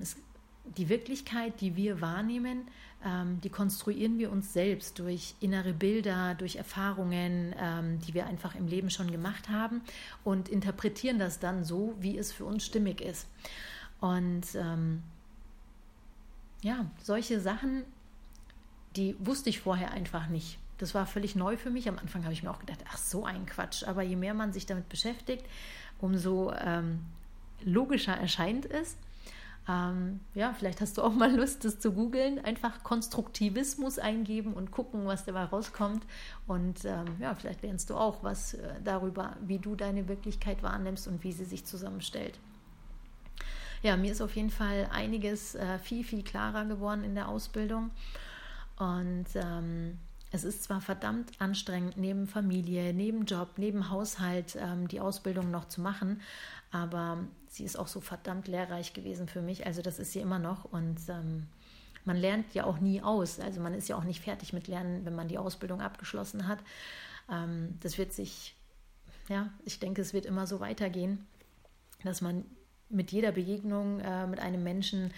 Es 0.03 0.17
die 0.65 0.89
Wirklichkeit, 0.89 1.61
die 1.61 1.77
wir 1.77 2.01
wahrnehmen, 2.01 2.69
ähm, 3.05 3.41
die 3.43 3.51
konstruieren 3.51 4.19
wir 4.19 4.33
uns 4.33 4.53
selbst 4.53 4.99
durch 4.99 5.35
innere 5.41 5.73
Bilder, 5.73 6.35
durch 6.35 6.57
Erfahrungen, 6.57 7.55
ähm, 7.59 8.01
die 8.01 8.15
wir 8.15 8.27
einfach 8.27 8.55
im 8.55 8.67
Leben 8.67 8.91
schon 8.91 9.11
gemacht 9.11 9.49
haben 9.49 9.83
und 10.25 10.49
interpretieren 10.49 11.19
das 11.19 11.39
dann 11.39 11.65
so, 11.65 11.95
wie 12.01 12.17
es 12.17 12.33
für 12.33 12.45
uns 12.45 12.65
stimmig 12.65 13.01
ist. 13.01 13.29
Und 14.01 14.47
ähm, 14.55 15.03
ja, 16.63 16.87
solche 17.03 17.41
Sachen, 17.41 17.85
die 18.97 19.17
wusste 19.19 19.51
ich 19.51 19.61
vorher 19.61 19.93
einfach 19.93 20.29
nicht. 20.29 20.59
Das 20.79 20.95
war 20.95 21.07
völlig 21.07 21.37
neu 21.37 21.57
für 21.57 21.71
mich. 21.71 21.89
Am 21.89 21.99
Anfang 21.99 22.25
habe 22.25 22.33
ich 22.33 22.43
mir 22.43 22.51
auch 22.51 22.59
gedacht, 22.59 22.81
ach 22.89 22.97
so 22.97 23.25
ein 23.25 23.47
Quatsch. 23.47 23.85
Aber 23.85 24.03
je 24.03 24.17
mehr 24.17 24.35
man 24.35 24.53
sich 24.53 24.67
damit 24.67 24.89
beschäftigt, 24.89 25.45
umso 26.01 26.53
ähm, 26.53 27.01
logischer 27.63 28.15
erscheint 28.15 28.67
es. 28.67 28.97
Ähm, 29.67 30.21
ja, 30.35 30.53
vielleicht 30.53 30.81
hast 30.81 30.99
du 30.99 31.03
auch 31.03 31.13
mal 31.13 31.35
Lust, 31.35 31.65
das 31.65 31.79
zu 31.79 31.93
googeln. 31.93 32.39
Einfach 32.45 32.83
Konstruktivismus 32.83 33.99
eingeben 33.99 34.53
und 34.53 34.71
gucken, 34.71 35.07
was 35.07 35.25
dabei 35.25 35.45
rauskommt. 35.45 36.05
Und 36.47 36.85
ähm, 36.85 37.07
ja, 37.19 37.35
vielleicht 37.35 37.63
lernst 37.63 37.91
du 37.91 37.97
auch 37.97 38.23
was 38.23 38.55
äh, 38.55 38.75
darüber, 38.83 39.37
wie 39.41 39.59
du 39.59 39.75
deine 39.75 40.09
Wirklichkeit 40.09 40.63
wahrnimmst 40.63 41.09
und 41.09 41.25
wie 41.25 41.33
sie 41.33 41.45
sich 41.45 41.65
zusammenstellt. 41.65 42.39
Ja, 43.83 43.97
mir 43.97 44.13
ist 44.13 44.23
auf 44.23 44.35
jeden 44.37 44.51
Fall 44.51 44.89
einiges 44.93 45.55
äh, 45.55 45.79
viel, 45.79 46.05
viel 46.05 46.23
klarer 46.23 46.65
geworden 46.65 47.05
in 47.05 47.15
der 47.15 47.29
Ausbildung. 47.29 47.91
Und 48.79 49.27
ähm, 49.35 49.99
es 50.35 50.43
ist 50.43 50.65
zwar 50.65 50.81
verdammt 50.81 51.31
anstrengend, 51.41 51.97
neben 51.97 52.27
Familie, 52.27 52.93
neben 52.93 53.25
Job, 53.25 53.51
neben 53.57 53.89
Haushalt 53.89 54.57
ähm, 54.61 54.89
die 54.89 55.01
Ausbildung 55.01 55.53
noch 55.53 55.69
zu 55.69 55.81
machen, 55.81 56.21
aber 56.73 57.19
sie 57.47 57.63
ist 57.63 57.79
auch 57.79 57.87
so 57.87 58.01
verdammt 58.01 58.49
lehrreich 58.49 58.95
gewesen 58.95 59.29
für 59.29 59.43
mich. 59.43 59.65
Also 59.65 59.81
das 59.81 60.01
ist 60.01 60.11
sie 60.11 60.19
immer 60.19 60.41
noch 60.41 60.65
und 60.65 60.99
ähm, 61.09 61.47
man 62.05 62.17
lernt 62.17 62.53
ja 62.53 62.65
auch 62.65 62.81
nie 62.81 63.01
aus. 63.01 63.39
Also 63.39 63.61
man 63.61 63.75
ist 63.75 63.89
ja 63.89 63.97
auch 63.97 64.03
nicht 64.03 64.23
fertig 64.23 64.53
mit 64.53 64.67
Lernen, 64.67 65.05
wenn 65.05 65.15
man 65.15 65.29
die 65.29 65.39
Ausbildung 65.39 65.81
abgeschlossen 65.81 66.49
hat. 66.49 66.59
Ähm, 67.31 67.79
das 67.81 67.97
wird 67.97 68.13
sich, 68.13 68.57
ja, 69.29 69.51
ich 69.65 69.79
denke, 69.79 70.03
es 70.03 70.15
wird 70.15 70.27
immer 70.27 70.49
so 70.49 70.59
weitergehen, 70.59 71.25
dass 72.03 72.23
man 72.23 72.45
mit 72.95 73.13
jeder 73.13 73.33
Begegnung 73.33 74.01
äh, 74.01 74.27
mit 74.27 74.41
einem 74.41 74.63
Menschen 74.63 75.13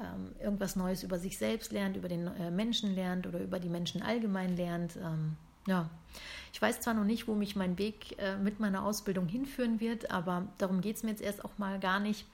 ähm, 0.00 0.32
irgendwas 0.40 0.76
Neues 0.76 1.02
über 1.02 1.18
sich 1.18 1.38
selbst 1.38 1.72
lernt, 1.72 1.96
über 1.96 2.08
den 2.08 2.26
äh, 2.26 2.50
Menschen 2.50 2.94
lernt 2.94 3.26
oder 3.26 3.40
über 3.40 3.58
die 3.58 3.68
Menschen 3.68 4.02
allgemein 4.02 4.56
lernt. 4.56 4.96
Ähm, 4.96 5.36
ja, 5.66 5.88
ich 6.52 6.60
weiß 6.60 6.80
zwar 6.80 6.94
noch 6.94 7.04
nicht, 7.04 7.28
wo 7.28 7.34
mich 7.34 7.56
mein 7.56 7.78
Weg 7.78 8.18
äh, 8.18 8.36
mit 8.36 8.60
meiner 8.60 8.84
Ausbildung 8.84 9.28
hinführen 9.28 9.80
wird, 9.80 10.10
aber 10.10 10.48
darum 10.58 10.80
geht 10.80 10.96
es 10.96 11.02
mir 11.02 11.10
jetzt 11.10 11.22
erst 11.22 11.44
auch 11.44 11.56
mal 11.58 11.78
gar 11.78 12.00
nicht. 12.00 12.26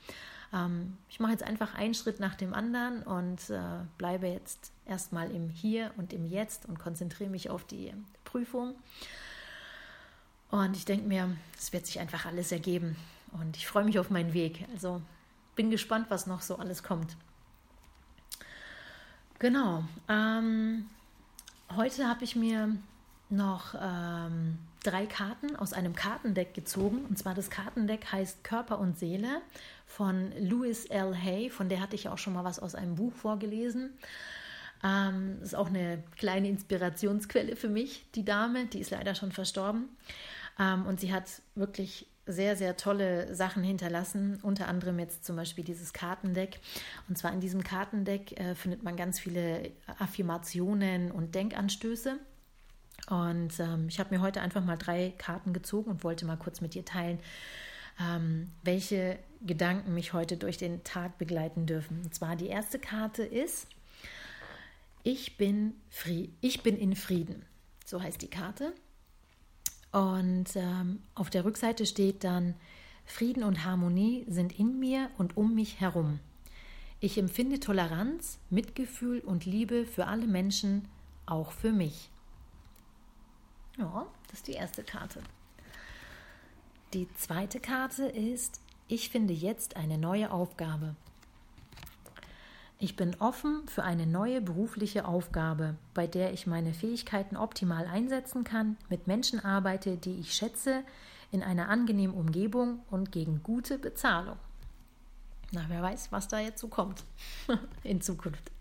Ähm, 0.53 0.97
ich 1.09 1.21
mache 1.21 1.33
jetzt 1.33 1.45
einfach 1.45 1.75
einen 1.75 1.95
Schritt 1.95 2.21
nach 2.21 2.35
dem 2.35 2.55
anderen 2.55 3.03
und 3.03 3.51
äh, 3.51 3.61
bleibe 3.99 4.29
jetzt 4.29 4.73
erstmal 4.87 5.31
im 5.31 5.51
Hier 5.51 5.93
und 5.97 6.13
im 6.13 6.25
Jetzt 6.25 6.67
und 6.67 6.79
konzentriere 6.79 7.31
mich 7.31 7.51
auf 7.51 7.65
die 7.65 7.93
Prüfung. 8.25 8.75
Und 10.51 10.77
ich 10.77 10.87
denke 10.87 11.07
mir, 11.07 11.37
es 11.59 11.73
wird 11.73 11.87
sich 11.87 12.01
einfach 12.01 12.25
alles 12.25 12.53
ergeben. 12.53 12.97
Und 13.33 13.57
ich 13.57 13.67
freue 13.67 13.85
mich 13.85 13.99
auf 13.99 14.11
meinen 14.11 14.33
Weg. 14.33 14.67
Also 14.73 15.03
bin 15.55 15.71
gespannt, 15.71 16.07
was 16.09 16.27
noch 16.27 16.43
so 16.43 16.57
alles 16.57 16.83
kommt. 16.83 17.17
Genau. 19.39 19.85
Ähm, 20.09 20.87
heute 21.77 22.09
habe 22.09 22.25
ich 22.25 22.35
mir 22.35 22.77
noch 23.31 23.75
ähm, 23.81 24.59
drei 24.83 25.07
Karten 25.07 25.57
aus 25.57 25.73
einem 25.73 25.95
Kartendeck 25.95 26.55
gezogen. 26.55 27.05
Und 27.05 27.19
zwar 27.19 27.35
das 27.35 27.51
Kartendeck 27.51 28.11
heißt 28.11 28.43
Körper 28.45 28.79
und 28.79 28.99
Seele 28.99 29.43
von 29.87 30.33
Louis 30.39 30.87
L. 30.87 31.15
Hay. 31.15 31.51
Von 31.51 31.69
der 31.69 31.81
hatte 31.81 31.95
ich 31.95 32.09
auch 32.09 32.19
schon 32.19 32.33
mal 32.33 32.45
was 32.45 32.59
aus 32.59 32.75
einem 32.75 32.95
Buch 32.97 33.13
vorgelesen. 33.13 33.91
Ähm, 34.85 35.39
ist 35.43 35.57
auch 35.57 35.69
eine 35.69 36.03
kleine 36.17 36.49
Inspirationsquelle 36.49 37.57
für 37.57 37.69
mich, 37.69 38.07
die 38.15 38.25
Dame. 38.25 38.67
Die 38.67 38.81
ist 38.81 38.91
leider 38.91 39.15
schon 39.15 39.33
verstorben. 39.33 39.89
Ähm, 40.59 40.87
und 40.87 41.01
sie 41.01 41.13
hat 41.13 41.27
wirklich 41.55 42.07
sehr, 42.29 42.57
sehr 42.57 42.77
tolle 42.77 43.35
Sachen 43.35 43.63
hinterlassen, 43.63 44.39
unter 44.43 44.69
anderem 44.69 44.99
jetzt 44.99 45.25
zum 45.25 45.37
Beispiel 45.37 45.65
dieses 45.65 45.93
Kartendeck. 45.93 46.61
Und 47.09 47.19
zwar 47.19 47.33
in 47.33 47.41
diesem 47.41 47.65
Kartendeck 47.65 48.39
äh, 48.39 48.55
findet 48.55 48.83
man 48.83 48.97
ganz 48.97 49.19
viele 49.19 49.71
Affirmationen 49.99 51.11
und 51.11 51.35
Denkanstöße. 51.35 52.19
Und 53.09 53.59
ähm, 53.59 53.87
ich 53.89 53.99
habe 53.99 54.15
mir 54.15 54.21
heute 54.21 54.41
einfach 54.41 54.65
mal 54.65 54.77
drei 54.77 55.15
Karten 55.17 55.53
gezogen 55.53 55.91
und 55.91 56.05
wollte 56.05 56.27
mal 56.27 56.37
kurz 56.37 56.61
mit 56.61 56.75
dir 56.75 56.85
teilen, 56.85 57.19
ähm, 58.01 58.51
welche 58.63 59.19
Gedanken 59.41 59.95
mich 59.95 60.13
heute 60.13 60.37
durch 60.37 60.59
den 60.59 60.85
Tag 60.85 61.19
begleiten 61.19 61.67
dürfen. 61.67 62.03
Und 62.05 62.15
zwar 62.15 62.37
die 62.37 62.49
erste 62.49 62.79
Karte 62.79 63.23
ist, 63.25 63.67
ich 65.03 65.39
bin, 65.39 65.75
ich 66.41 66.63
bin 66.63 66.77
in 66.77 66.95
Frieden. 66.95 67.45
So 67.87 68.03
heißt 68.03 68.21
die 68.21 68.29
Karte. 68.29 68.75
Und 69.99 70.55
ähm, 70.55 71.03
auf 71.17 71.29
der 71.29 71.45
Rückseite 71.45 71.85
steht 71.85 72.23
dann, 72.23 72.55
Frieden 73.05 73.43
und 73.43 73.65
Harmonie 73.65 74.25
sind 74.29 74.57
in 74.57 74.79
mir 74.79 75.11
und 75.19 75.37
um 75.37 75.57
mich 75.57 75.81
herum. 75.81 76.21
Ich 77.01 77.19
empfinde 77.19 77.59
Toleranz, 77.59 78.39
Mitgefühl 78.49 79.19
und 79.19 79.45
Liebe 79.45 79.87
für 79.87 80.07
alle 80.07 80.29
Menschen, 80.29 80.87
auch 81.27 81.51
für 81.51 81.73
mich. 81.73 82.11
Ja, 83.77 84.07
das 84.29 84.39
ist 84.39 84.47
die 84.47 84.53
erste 84.53 84.85
Karte. 84.85 85.21
Die 86.95 87.13
zweite 87.15 87.59
Karte 87.59 88.05
ist, 88.05 88.61
ich 88.87 89.11
finde 89.11 89.35
jetzt 89.35 89.75
eine 89.77 89.99
neue 89.99 90.31
Aufgabe. 90.31 90.95
Ich 92.81 92.95
bin 92.95 93.17
offen 93.19 93.67
für 93.67 93.83
eine 93.83 94.07
neue 94.07 94.41
berufliche 94.41 95.05
Aufgabe, 95.05 95.75
bei 95.95 96.07
der 96.07 96.33
ich 96.33 96.47
meine 96.47 96.73
Fähigkeiten 96.73 97.37
optimal 97.37 97.87
einsetzen 97.87 98.45
kann, 98.45 98.77
mit 98.89 99.09
Menschen 99.09 99.45
arbeite, 99.45 99.97
die 99.97 100.21
ich 100.21 100.33
schätze, 100.33 100.85
in 101.33 101.43
einer 101.43 101.69
angenehmen 101.69 102.17
Umgebung 102.17 102.81
und 102.89 103.11
gegen 103.11 103.43
gute 103.43 103.79
Bezahlung. 103.79 104.37
Na, 105.51 105.65
wer 105.67 105.83
weiß, 105.83 106.13
was 106.13 106.29
da 106.29 106.39
jetzt 106.39 106.61
so 106.61 106.69
kommt 106.69 107.03
in 107.83 108.01
Zukunft. 108.01 108.53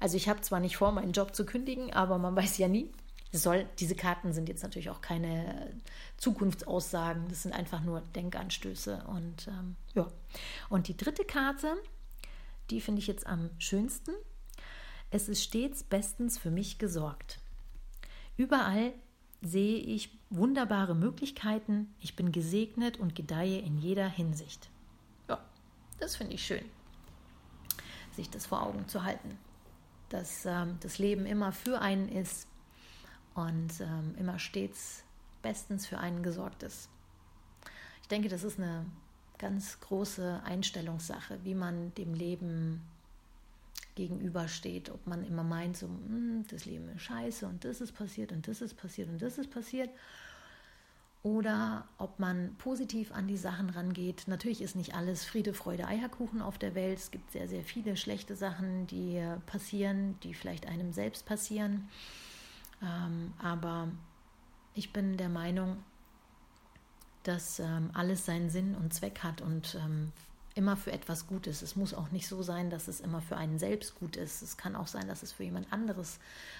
Also 0.00 0.16
ich 0.16 0.28
habe 0.28 0.40
zwar 0.40 0.58
nicht 0.58 0.76
vor, 0.76 0.90
meinen 0.90 1.12
Job 1.12 1.36
zu 1.36 1.46
kündigen, 1.46 1.92
aber 1.92 2.18
man 2.18 2.34
weiß 2.34 2.58
ja 2.58 2.66
nie. 2.66 2.90
Soll, 3.32 3.66
diese 3.78 3.94
Karten 3.94 4.32
sind 4.32 4.48
jetzt 4.48 4.62
natürlich 4.62 4.90
auch 4.90 5.00
keine 5.00 5.72
Zukunftsaussagen, 6.16 7.28
das 7.28 7.42
sind 7.42 7.54
einfach 7.54 7.80
nur 7.80 8.00
Denkanstöße. 8.14 9.04
Und 9.06 9.46
ähm, 9.46 9.76
ja. 9.94 10.06
Und 10.68 10.88
die 10.88 10.96
dritte 10.96 11.24
Karte 11.24 11.76
die 12.70 12.80
finde 12.80 13.00
ich 13.00 13.06
jetzt 13.06 13.26
am 13.26 13.50
schönsten. 13.58 14.12
Es 15.10 15.28
ist 15.28 15.42
stets 15.42 15.82
bestens 15.82 16.38
für 16.38 16.50
mich 16.50 16.78
gesorgt. 16.78 17.38
Überall 18.36 18.92
sehe 19.42 19.78
ich 19.78 20.18
wunderbare 20.30 20.94
Möglichkeiten. 20.94 21.94
Ich 22.00 22.16
bin 22.16 22.32
gesegnet 22.32 22.98
und 22.98 23.14
gedeihe 23.14 23.60
in 23.60 23.78
jeder 23.78 24.08
Hinsicht. 24.08 24.68
Ja, 25.28 25.42
das 25.98 26.16
finde 26.16 26.34
ich 26.34 26.44
schön, 26.44 26.64
sich 28.12 28.28
das 28.30 28.46
vor 28.46 28.62
Augen 28.62 28.88
zu 28.88 29.04
halten. 29.04 29.38
Dass 30.08 30.44
ähm, 30.46 30.78
das 30.80 30.98
Leben 30.98 31.26
immer 31.26 31.52
für 31.52 31.80
einen 31.80 32.08
ist 32.08 32.48
und 33.34 33.80
ähm, 33.80 34.14
immer 34.18 34.38
stets 34.38 35.04
bestens 35.42 35.86
für 35.86 35.98
einen 35.98 36.22
gesorgt 36.22 36.62
ist. 36.62 36.88
Ich 38.02 38.08
denke, 38.08 38.28
das 38.28 38.44
ist 38.44 38.58
eine 38.58 38.86
ganz 39.38 39.80
große 39.80 40.42
Einstellungssache, 40.44 41.38
wie 41.44 41.54
man 41.54 41.94
dem 41.94 42.14
Leben 42.14 42.82
gegenübersteht. 43.94 44.90
Ob 44.90 45.06
man 45.06 45.24
immer 45.24 45.42
meint, 45.42 45.76
so, 45.76 45.86
hm, 45.86 46.44
das 46.50 46.64
Leben 46.64 46.88
ist 46.90 47.02
scheiße 47.02 47.46
und 47.46 47.64
das 47.64 47.80
ist 47.80 47.92
passiert 47.92 48.32
und 48.32 48.46
das 48.46 48.60
ist 48.60 48.74
passiert 48.74 49.08
und 49.08 49.20
das 49.20 49.38
ist 49.38 49.50
passiert. 49.50 49.90
Oder 51.22 51.88
ob 51.98 52.20
man 52.20 52.54
positiv 52.56 53.10
an 53.10 53.26
die 53.26 53.36
Sachen 53.36 53.70
rangeht. 53.70 54.28
Natürlich 54.28 54.62
ist 54.62 54.76
nicht 54.76 54.94
alles 54.94 55.24
Friede, 55.24 55.54
Freude, 55.54 55.88
Eierkuchen 55.88 56.40
auf 56.40 56.56
der 56.56 56.76
Welt. 56.76 56.98
Es 56.98 57.10
gibt 57.10 57.32
sehr, 57.32 57.48
sehr 57.48 57.64
viele 57.64 57.96
schlechte 57.96 58.36
Sachen, 58.36 58.86
die 58.86 59.20
passieren, 59.46 60.20
die 60.22 60.34
vielleicht 60.34 60.68
einem 60.68 60.92
selbst 60.92 61.26
passieren. 61.26 61.88
Ähm, 62.80 63.32
aber 63.42 63.88
ich 64.74 64.92
bin 64.92 65.16
der 65.16 65.30
Meinung, 65.30 65.78
dass 67.26 67.58
ähm, 67.58 67.90
alles 67.94 68.26
seinen 68.26 68.50
Sinn 68.50 68.74
und 68.74 68.94
Zweck 68.94 69.20
hat 69.20 69.40
und 69.40 69.74
ähm, 69.74 70.12
immer 70.54 70.76
für 70.76 70.92
etwas 70.92 71.26
gut 71.26 71.46
ist. 71.46 71.62
Es 71.62 71.76
muss 71.76 71.92
auch 71.92 72.10
nicht 72.10 72.28
so 72.28 72.42
sein, 72.42 72.70
dass 72.70 72.88
es 72.88 73.00
immer 73.00 73.20
für 73.20 73.36
einen 73.36 73.58
selbst 73.58 73.94
gut 73.94 74.16
ist. 74.16 74.42
Es 74.42 74.56
kann 74.56 74.74
auch 74.74 74.86
sein, 74.86 75.06
dass 75.06 75.22
es 75.22 75.32
für 75.32 75.44
jemand 75.44 75.72
anderes 75.72 76.18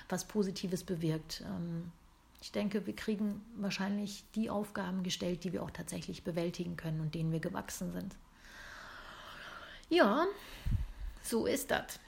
was 0.09 0.25
Positives 0.25 0.85
bewirkt. 0.85 1.43
Ähm, 1.47 1.91
ich 2.43 2.53
denke, 2.53 2.87
wir 2.87 2.95
kriegen 2.95 3.41
wahrscheinlich 3.57 4.25
die 4.35 4.51
Aufgaben 4.51 5.03
gestellt, 5.03 5.45
die 5.45 5.53
wir 5.53 5.63
auch 5.63 5.71
tatsächlich 5.71 6.23
bewältigen 6.23 6.77
können 6.77 7.01
und 7.01 7.15
denen 7.15 7.33
wir 7.33 7.41
gewachsen 7.41 7.93
sind. 7.93 8.15
Ja, 9.89 10.27
so 11.23 11.47
ist 11.47 11.71
das. 11.71 11.99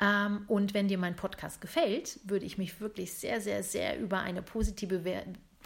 Ähm, 0.00 0.44
und 0.48 0.74
wenn 0.74 0.88
dir 0.88 0.98
mein 0.98 1.14
Podcast 1.16 1.60
gefällt, 1.60 2.18
würde 2.24 2.44
ich 2.44 2.58
mich 2.58 2.80
wirklich 2.80 3.14
sehr, 3.14 3.40
sehr, 3.40 3.62
sehr 3.62 3.98
über 3.98 4.20
eine 4.20 4.42
positive 4.42 5.04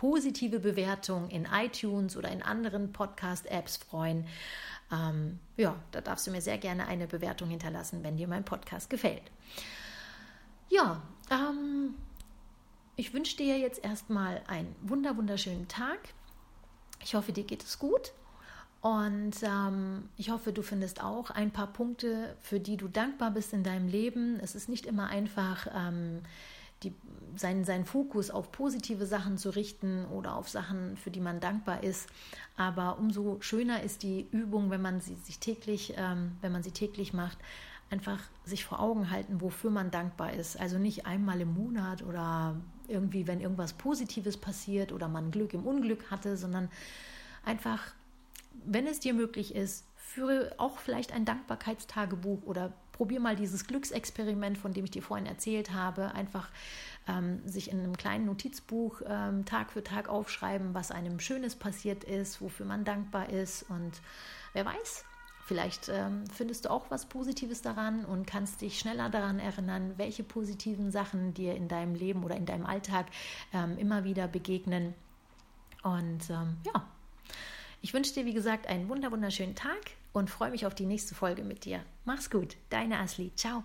positive 0.00 0.60
Bewertung 0.60 1.28
in 1.28 1.46
iTunes 1.52 2.16
oder 2.16 2.30
in 2.30 2.42
anderen 2.42 2.90
Podcast-Apps 2.90 3.76
freuen. 3.76 4.26
Ähm, 4.90 5.38
ja, 5.58 5.76
da 5.90 6.00
darfst 6.00 6.26
du 6.26 6.30
mir 6.30 6.40
sehr 6.40 6.56
gerne 6.56 6.86
eine 6.86 7.06
Bewertung 7.06 7.50
hinterlassen, 7.50 8.02
wenn 8.02 8.16
dir 8.16 8.26
mein 8.26 8.42
Podcast 8.42 8.88
gefällt. 8.88 9.24
Ja, 10.70 11.02
ähm, 11.30 11.96
ich 12.96 13.12
wünsche 13.12 13.36
dir 13.36 13.58
jetzt 13.58 13.84
erstmal 13.84 14.40
einen 14.46 14.74
wunder 14.80 15.18
wunderschönen 15.18 15.68
Tag. 15.68 15.98
Ich 17.02 17.14
hoffe, 17.14 17.32
dir 17.32 17.44
geht 17.44 17.62
es 17.62 17.78
gut. 17.78 18.12
Und 18.80 19.34
ähm, 19.42 20.08
ich 20.16 20.30
hoffe, 20.30 20.54
du 20.54 20.62
findest 20.62 21.04
auch 21.04 21.28
ein 21.28 21.50
paar 21.50 21.66
Punkte, 21.66 22.34
für 22.40 22.58
die 22.58 22.78
du 22.78 22.88
dankbar 22.88 23.32
bist 23.32 23.52
in 23.52 23.64
deinem 23.64 23.86
Leben. 23.86 24.40
Es 24.40 24.54
ist 24.54 24.70
nicht 24.70 24.86
immer 24.86 25.08
einfach, 25.08 25.66
ähm, 25.74 26.22
die, 26.82 26.94
seinen, 27.36 27.64
seinen 27.64 27.84
Fokus 27.84 28.30
auf 28.30 28.52
positive 28.52 29.06
Sachen 29.06 29.38
zu 29.38 29.50
richten 29.50 30.04
oder 30.06 30.36
auf 30.36 30.48
Sachen, 30.48 30.96
für 30.96 31.10
die 31.10 31.20
man 31.20 31.40
dankbar 31.40 31.82
ist. 31.82 32.08
Aber 32.56 32.98
umso 32.98 33.40
schöner 33.40 33.82
ist 33.82 34.02
die 34.02 34.26
Übung, 34.32 34.70
wenn 34.70 34.82
man 34.82 35.00
sie 35.00 35.14
sich 35.16 35.38
täglich, 35.38 35.94
ähm, 35.96 36.32
wenn 36.40 36.52
man 36.52 36.62
sie 36.62 36.72
täglich 36.72 37.12
macht, 37.12 37.38
einfach 37.90 38.20
sich 38.44 38.64
vor 38.64 38.80
Augen 38.80 39.10
halten, 39.10 39.40
wofür 39.40 39.70
man 39.70 39.90
dankbar 39.90 40.32
ist. 40.32 40.58
Also 40.58 40.78
nicht 40.78 41.06
einmal 41.06 41.40
im 41.40 41.54
Monat 41.54 42.02
oder 42.02 42.56
irgendwie, 42.88 43.26
wenn 43.26 43.40
irgendwas 43.40 43.72
Positives 43.72 44.36
passiert 44.36 44.92
oder 44.92 45.08
man 45.08 45.30
Glück 45.30 45.54
im 45.54 45.66
Unglück 45.66 46.10
hatte, 46.10 46.36
sondern 46.36 46.70
einfach, 47.44 47.92
wenn 48.64 48.86
es 48.86 49.00
dir 49.00 49.12
möglich 49.12 49.54
ist, 49.54 49.84
führe 49.96 50.54
auch 50.58 50.78
vielleicht 50.78 51.12
ein 51.12 51.24
Dankbarkeitstagebuch 51.24 52.42
oder 52.44 52.72
probier 53.00 53.18
mal 53.18 53.34
dieses 53.34 53.66
Glücksexperiment, 53.66 54.58
von 54.58 54.74
dem 54.74 54.84
ich 54.84 54.90
dir 54.90 55.00
vorhin 55.00 55.24
erzählt 55.24 55.72
habe, 55.72 56.14
einfach 56.14 56.50
ähm, 57.08 57.40
sich 57.48 57.70
in 57.70 57.78
einem 57.78 57.96
kleinen 57.96 58.26
Notizbuch 58.26 59.00
ähm, 59.08 59.46
Tag 59.46 59.72
für 59.72 59.82
Tag 59.82 60.10
aufschreiben, 60.10 60.74
was 60.74 60.90
einem 60.90 61.18
Schönes 61.18 61.56
passiert 61.56 62.04
ist, 62.04 62.42
wofür 62.42 62.66
man 62.66 62.84
dankbar 62.84 63.30
ist. 63.30 63.62
Und 63.70 64.02
wer 64.52 64.66
weiß, 64.66 65.06
Vielleicht 65.46 65.88
ähm, 65.88 66.24
findest 66.32 66.66
du 66.66 66.70
auch 66.70 66.90
was 66.90 67.06
Positives 67.06 67.62
daran 67.62 68.04
und 68.04 68.26
kannst 68.26 68.60
dich 68.60 68.78
schneller 68.78 69.08
daran 69.08 69.40
erinnern, 69.40 69.94
welche 69.96 70.22
positiven 70.22 70.92
Sachen 70.92 71.32
dir 71.32 71.56
in 71.56 71.66
deinem 71.68 71.94
Leben 71.94 72.22
oder 72.22 72.36
in 72.36 72.46
deinem 72.46 72.66
Alltag 72.66 73.06
ähm, 73.52 73.78
immer 73.78 74.04
wieder 74.04 74.28
begegnen. 74.28 74.94
Und 75.82 76.28
ähm, 76.28 76.58
ja, 76.66 76.86
ich 77.80 77.94
wünsche 77.94 78.12
dir, 78.12 78.26
wie 78.26 78.34
gesagt, 78.34 78.68
einen 78.68 78.88
wunderschönen 78.90 79.56
Tag 79.56 79.80
und 80.12 80.30
freue 80.30 80.50
mich 80.50 80.66
auf 80.66 80.74
die 80.74 80.86
nächste 80.86 81.14
Folge 81.14 81.42
mit 81.42 81.64
dir. 81.64 81.84
Mach's 82.04 82.30
gut, 82.30 82.56
deine 82.70 82.98
Asli. 82.98 83.32
Ciao. 83.36 83.64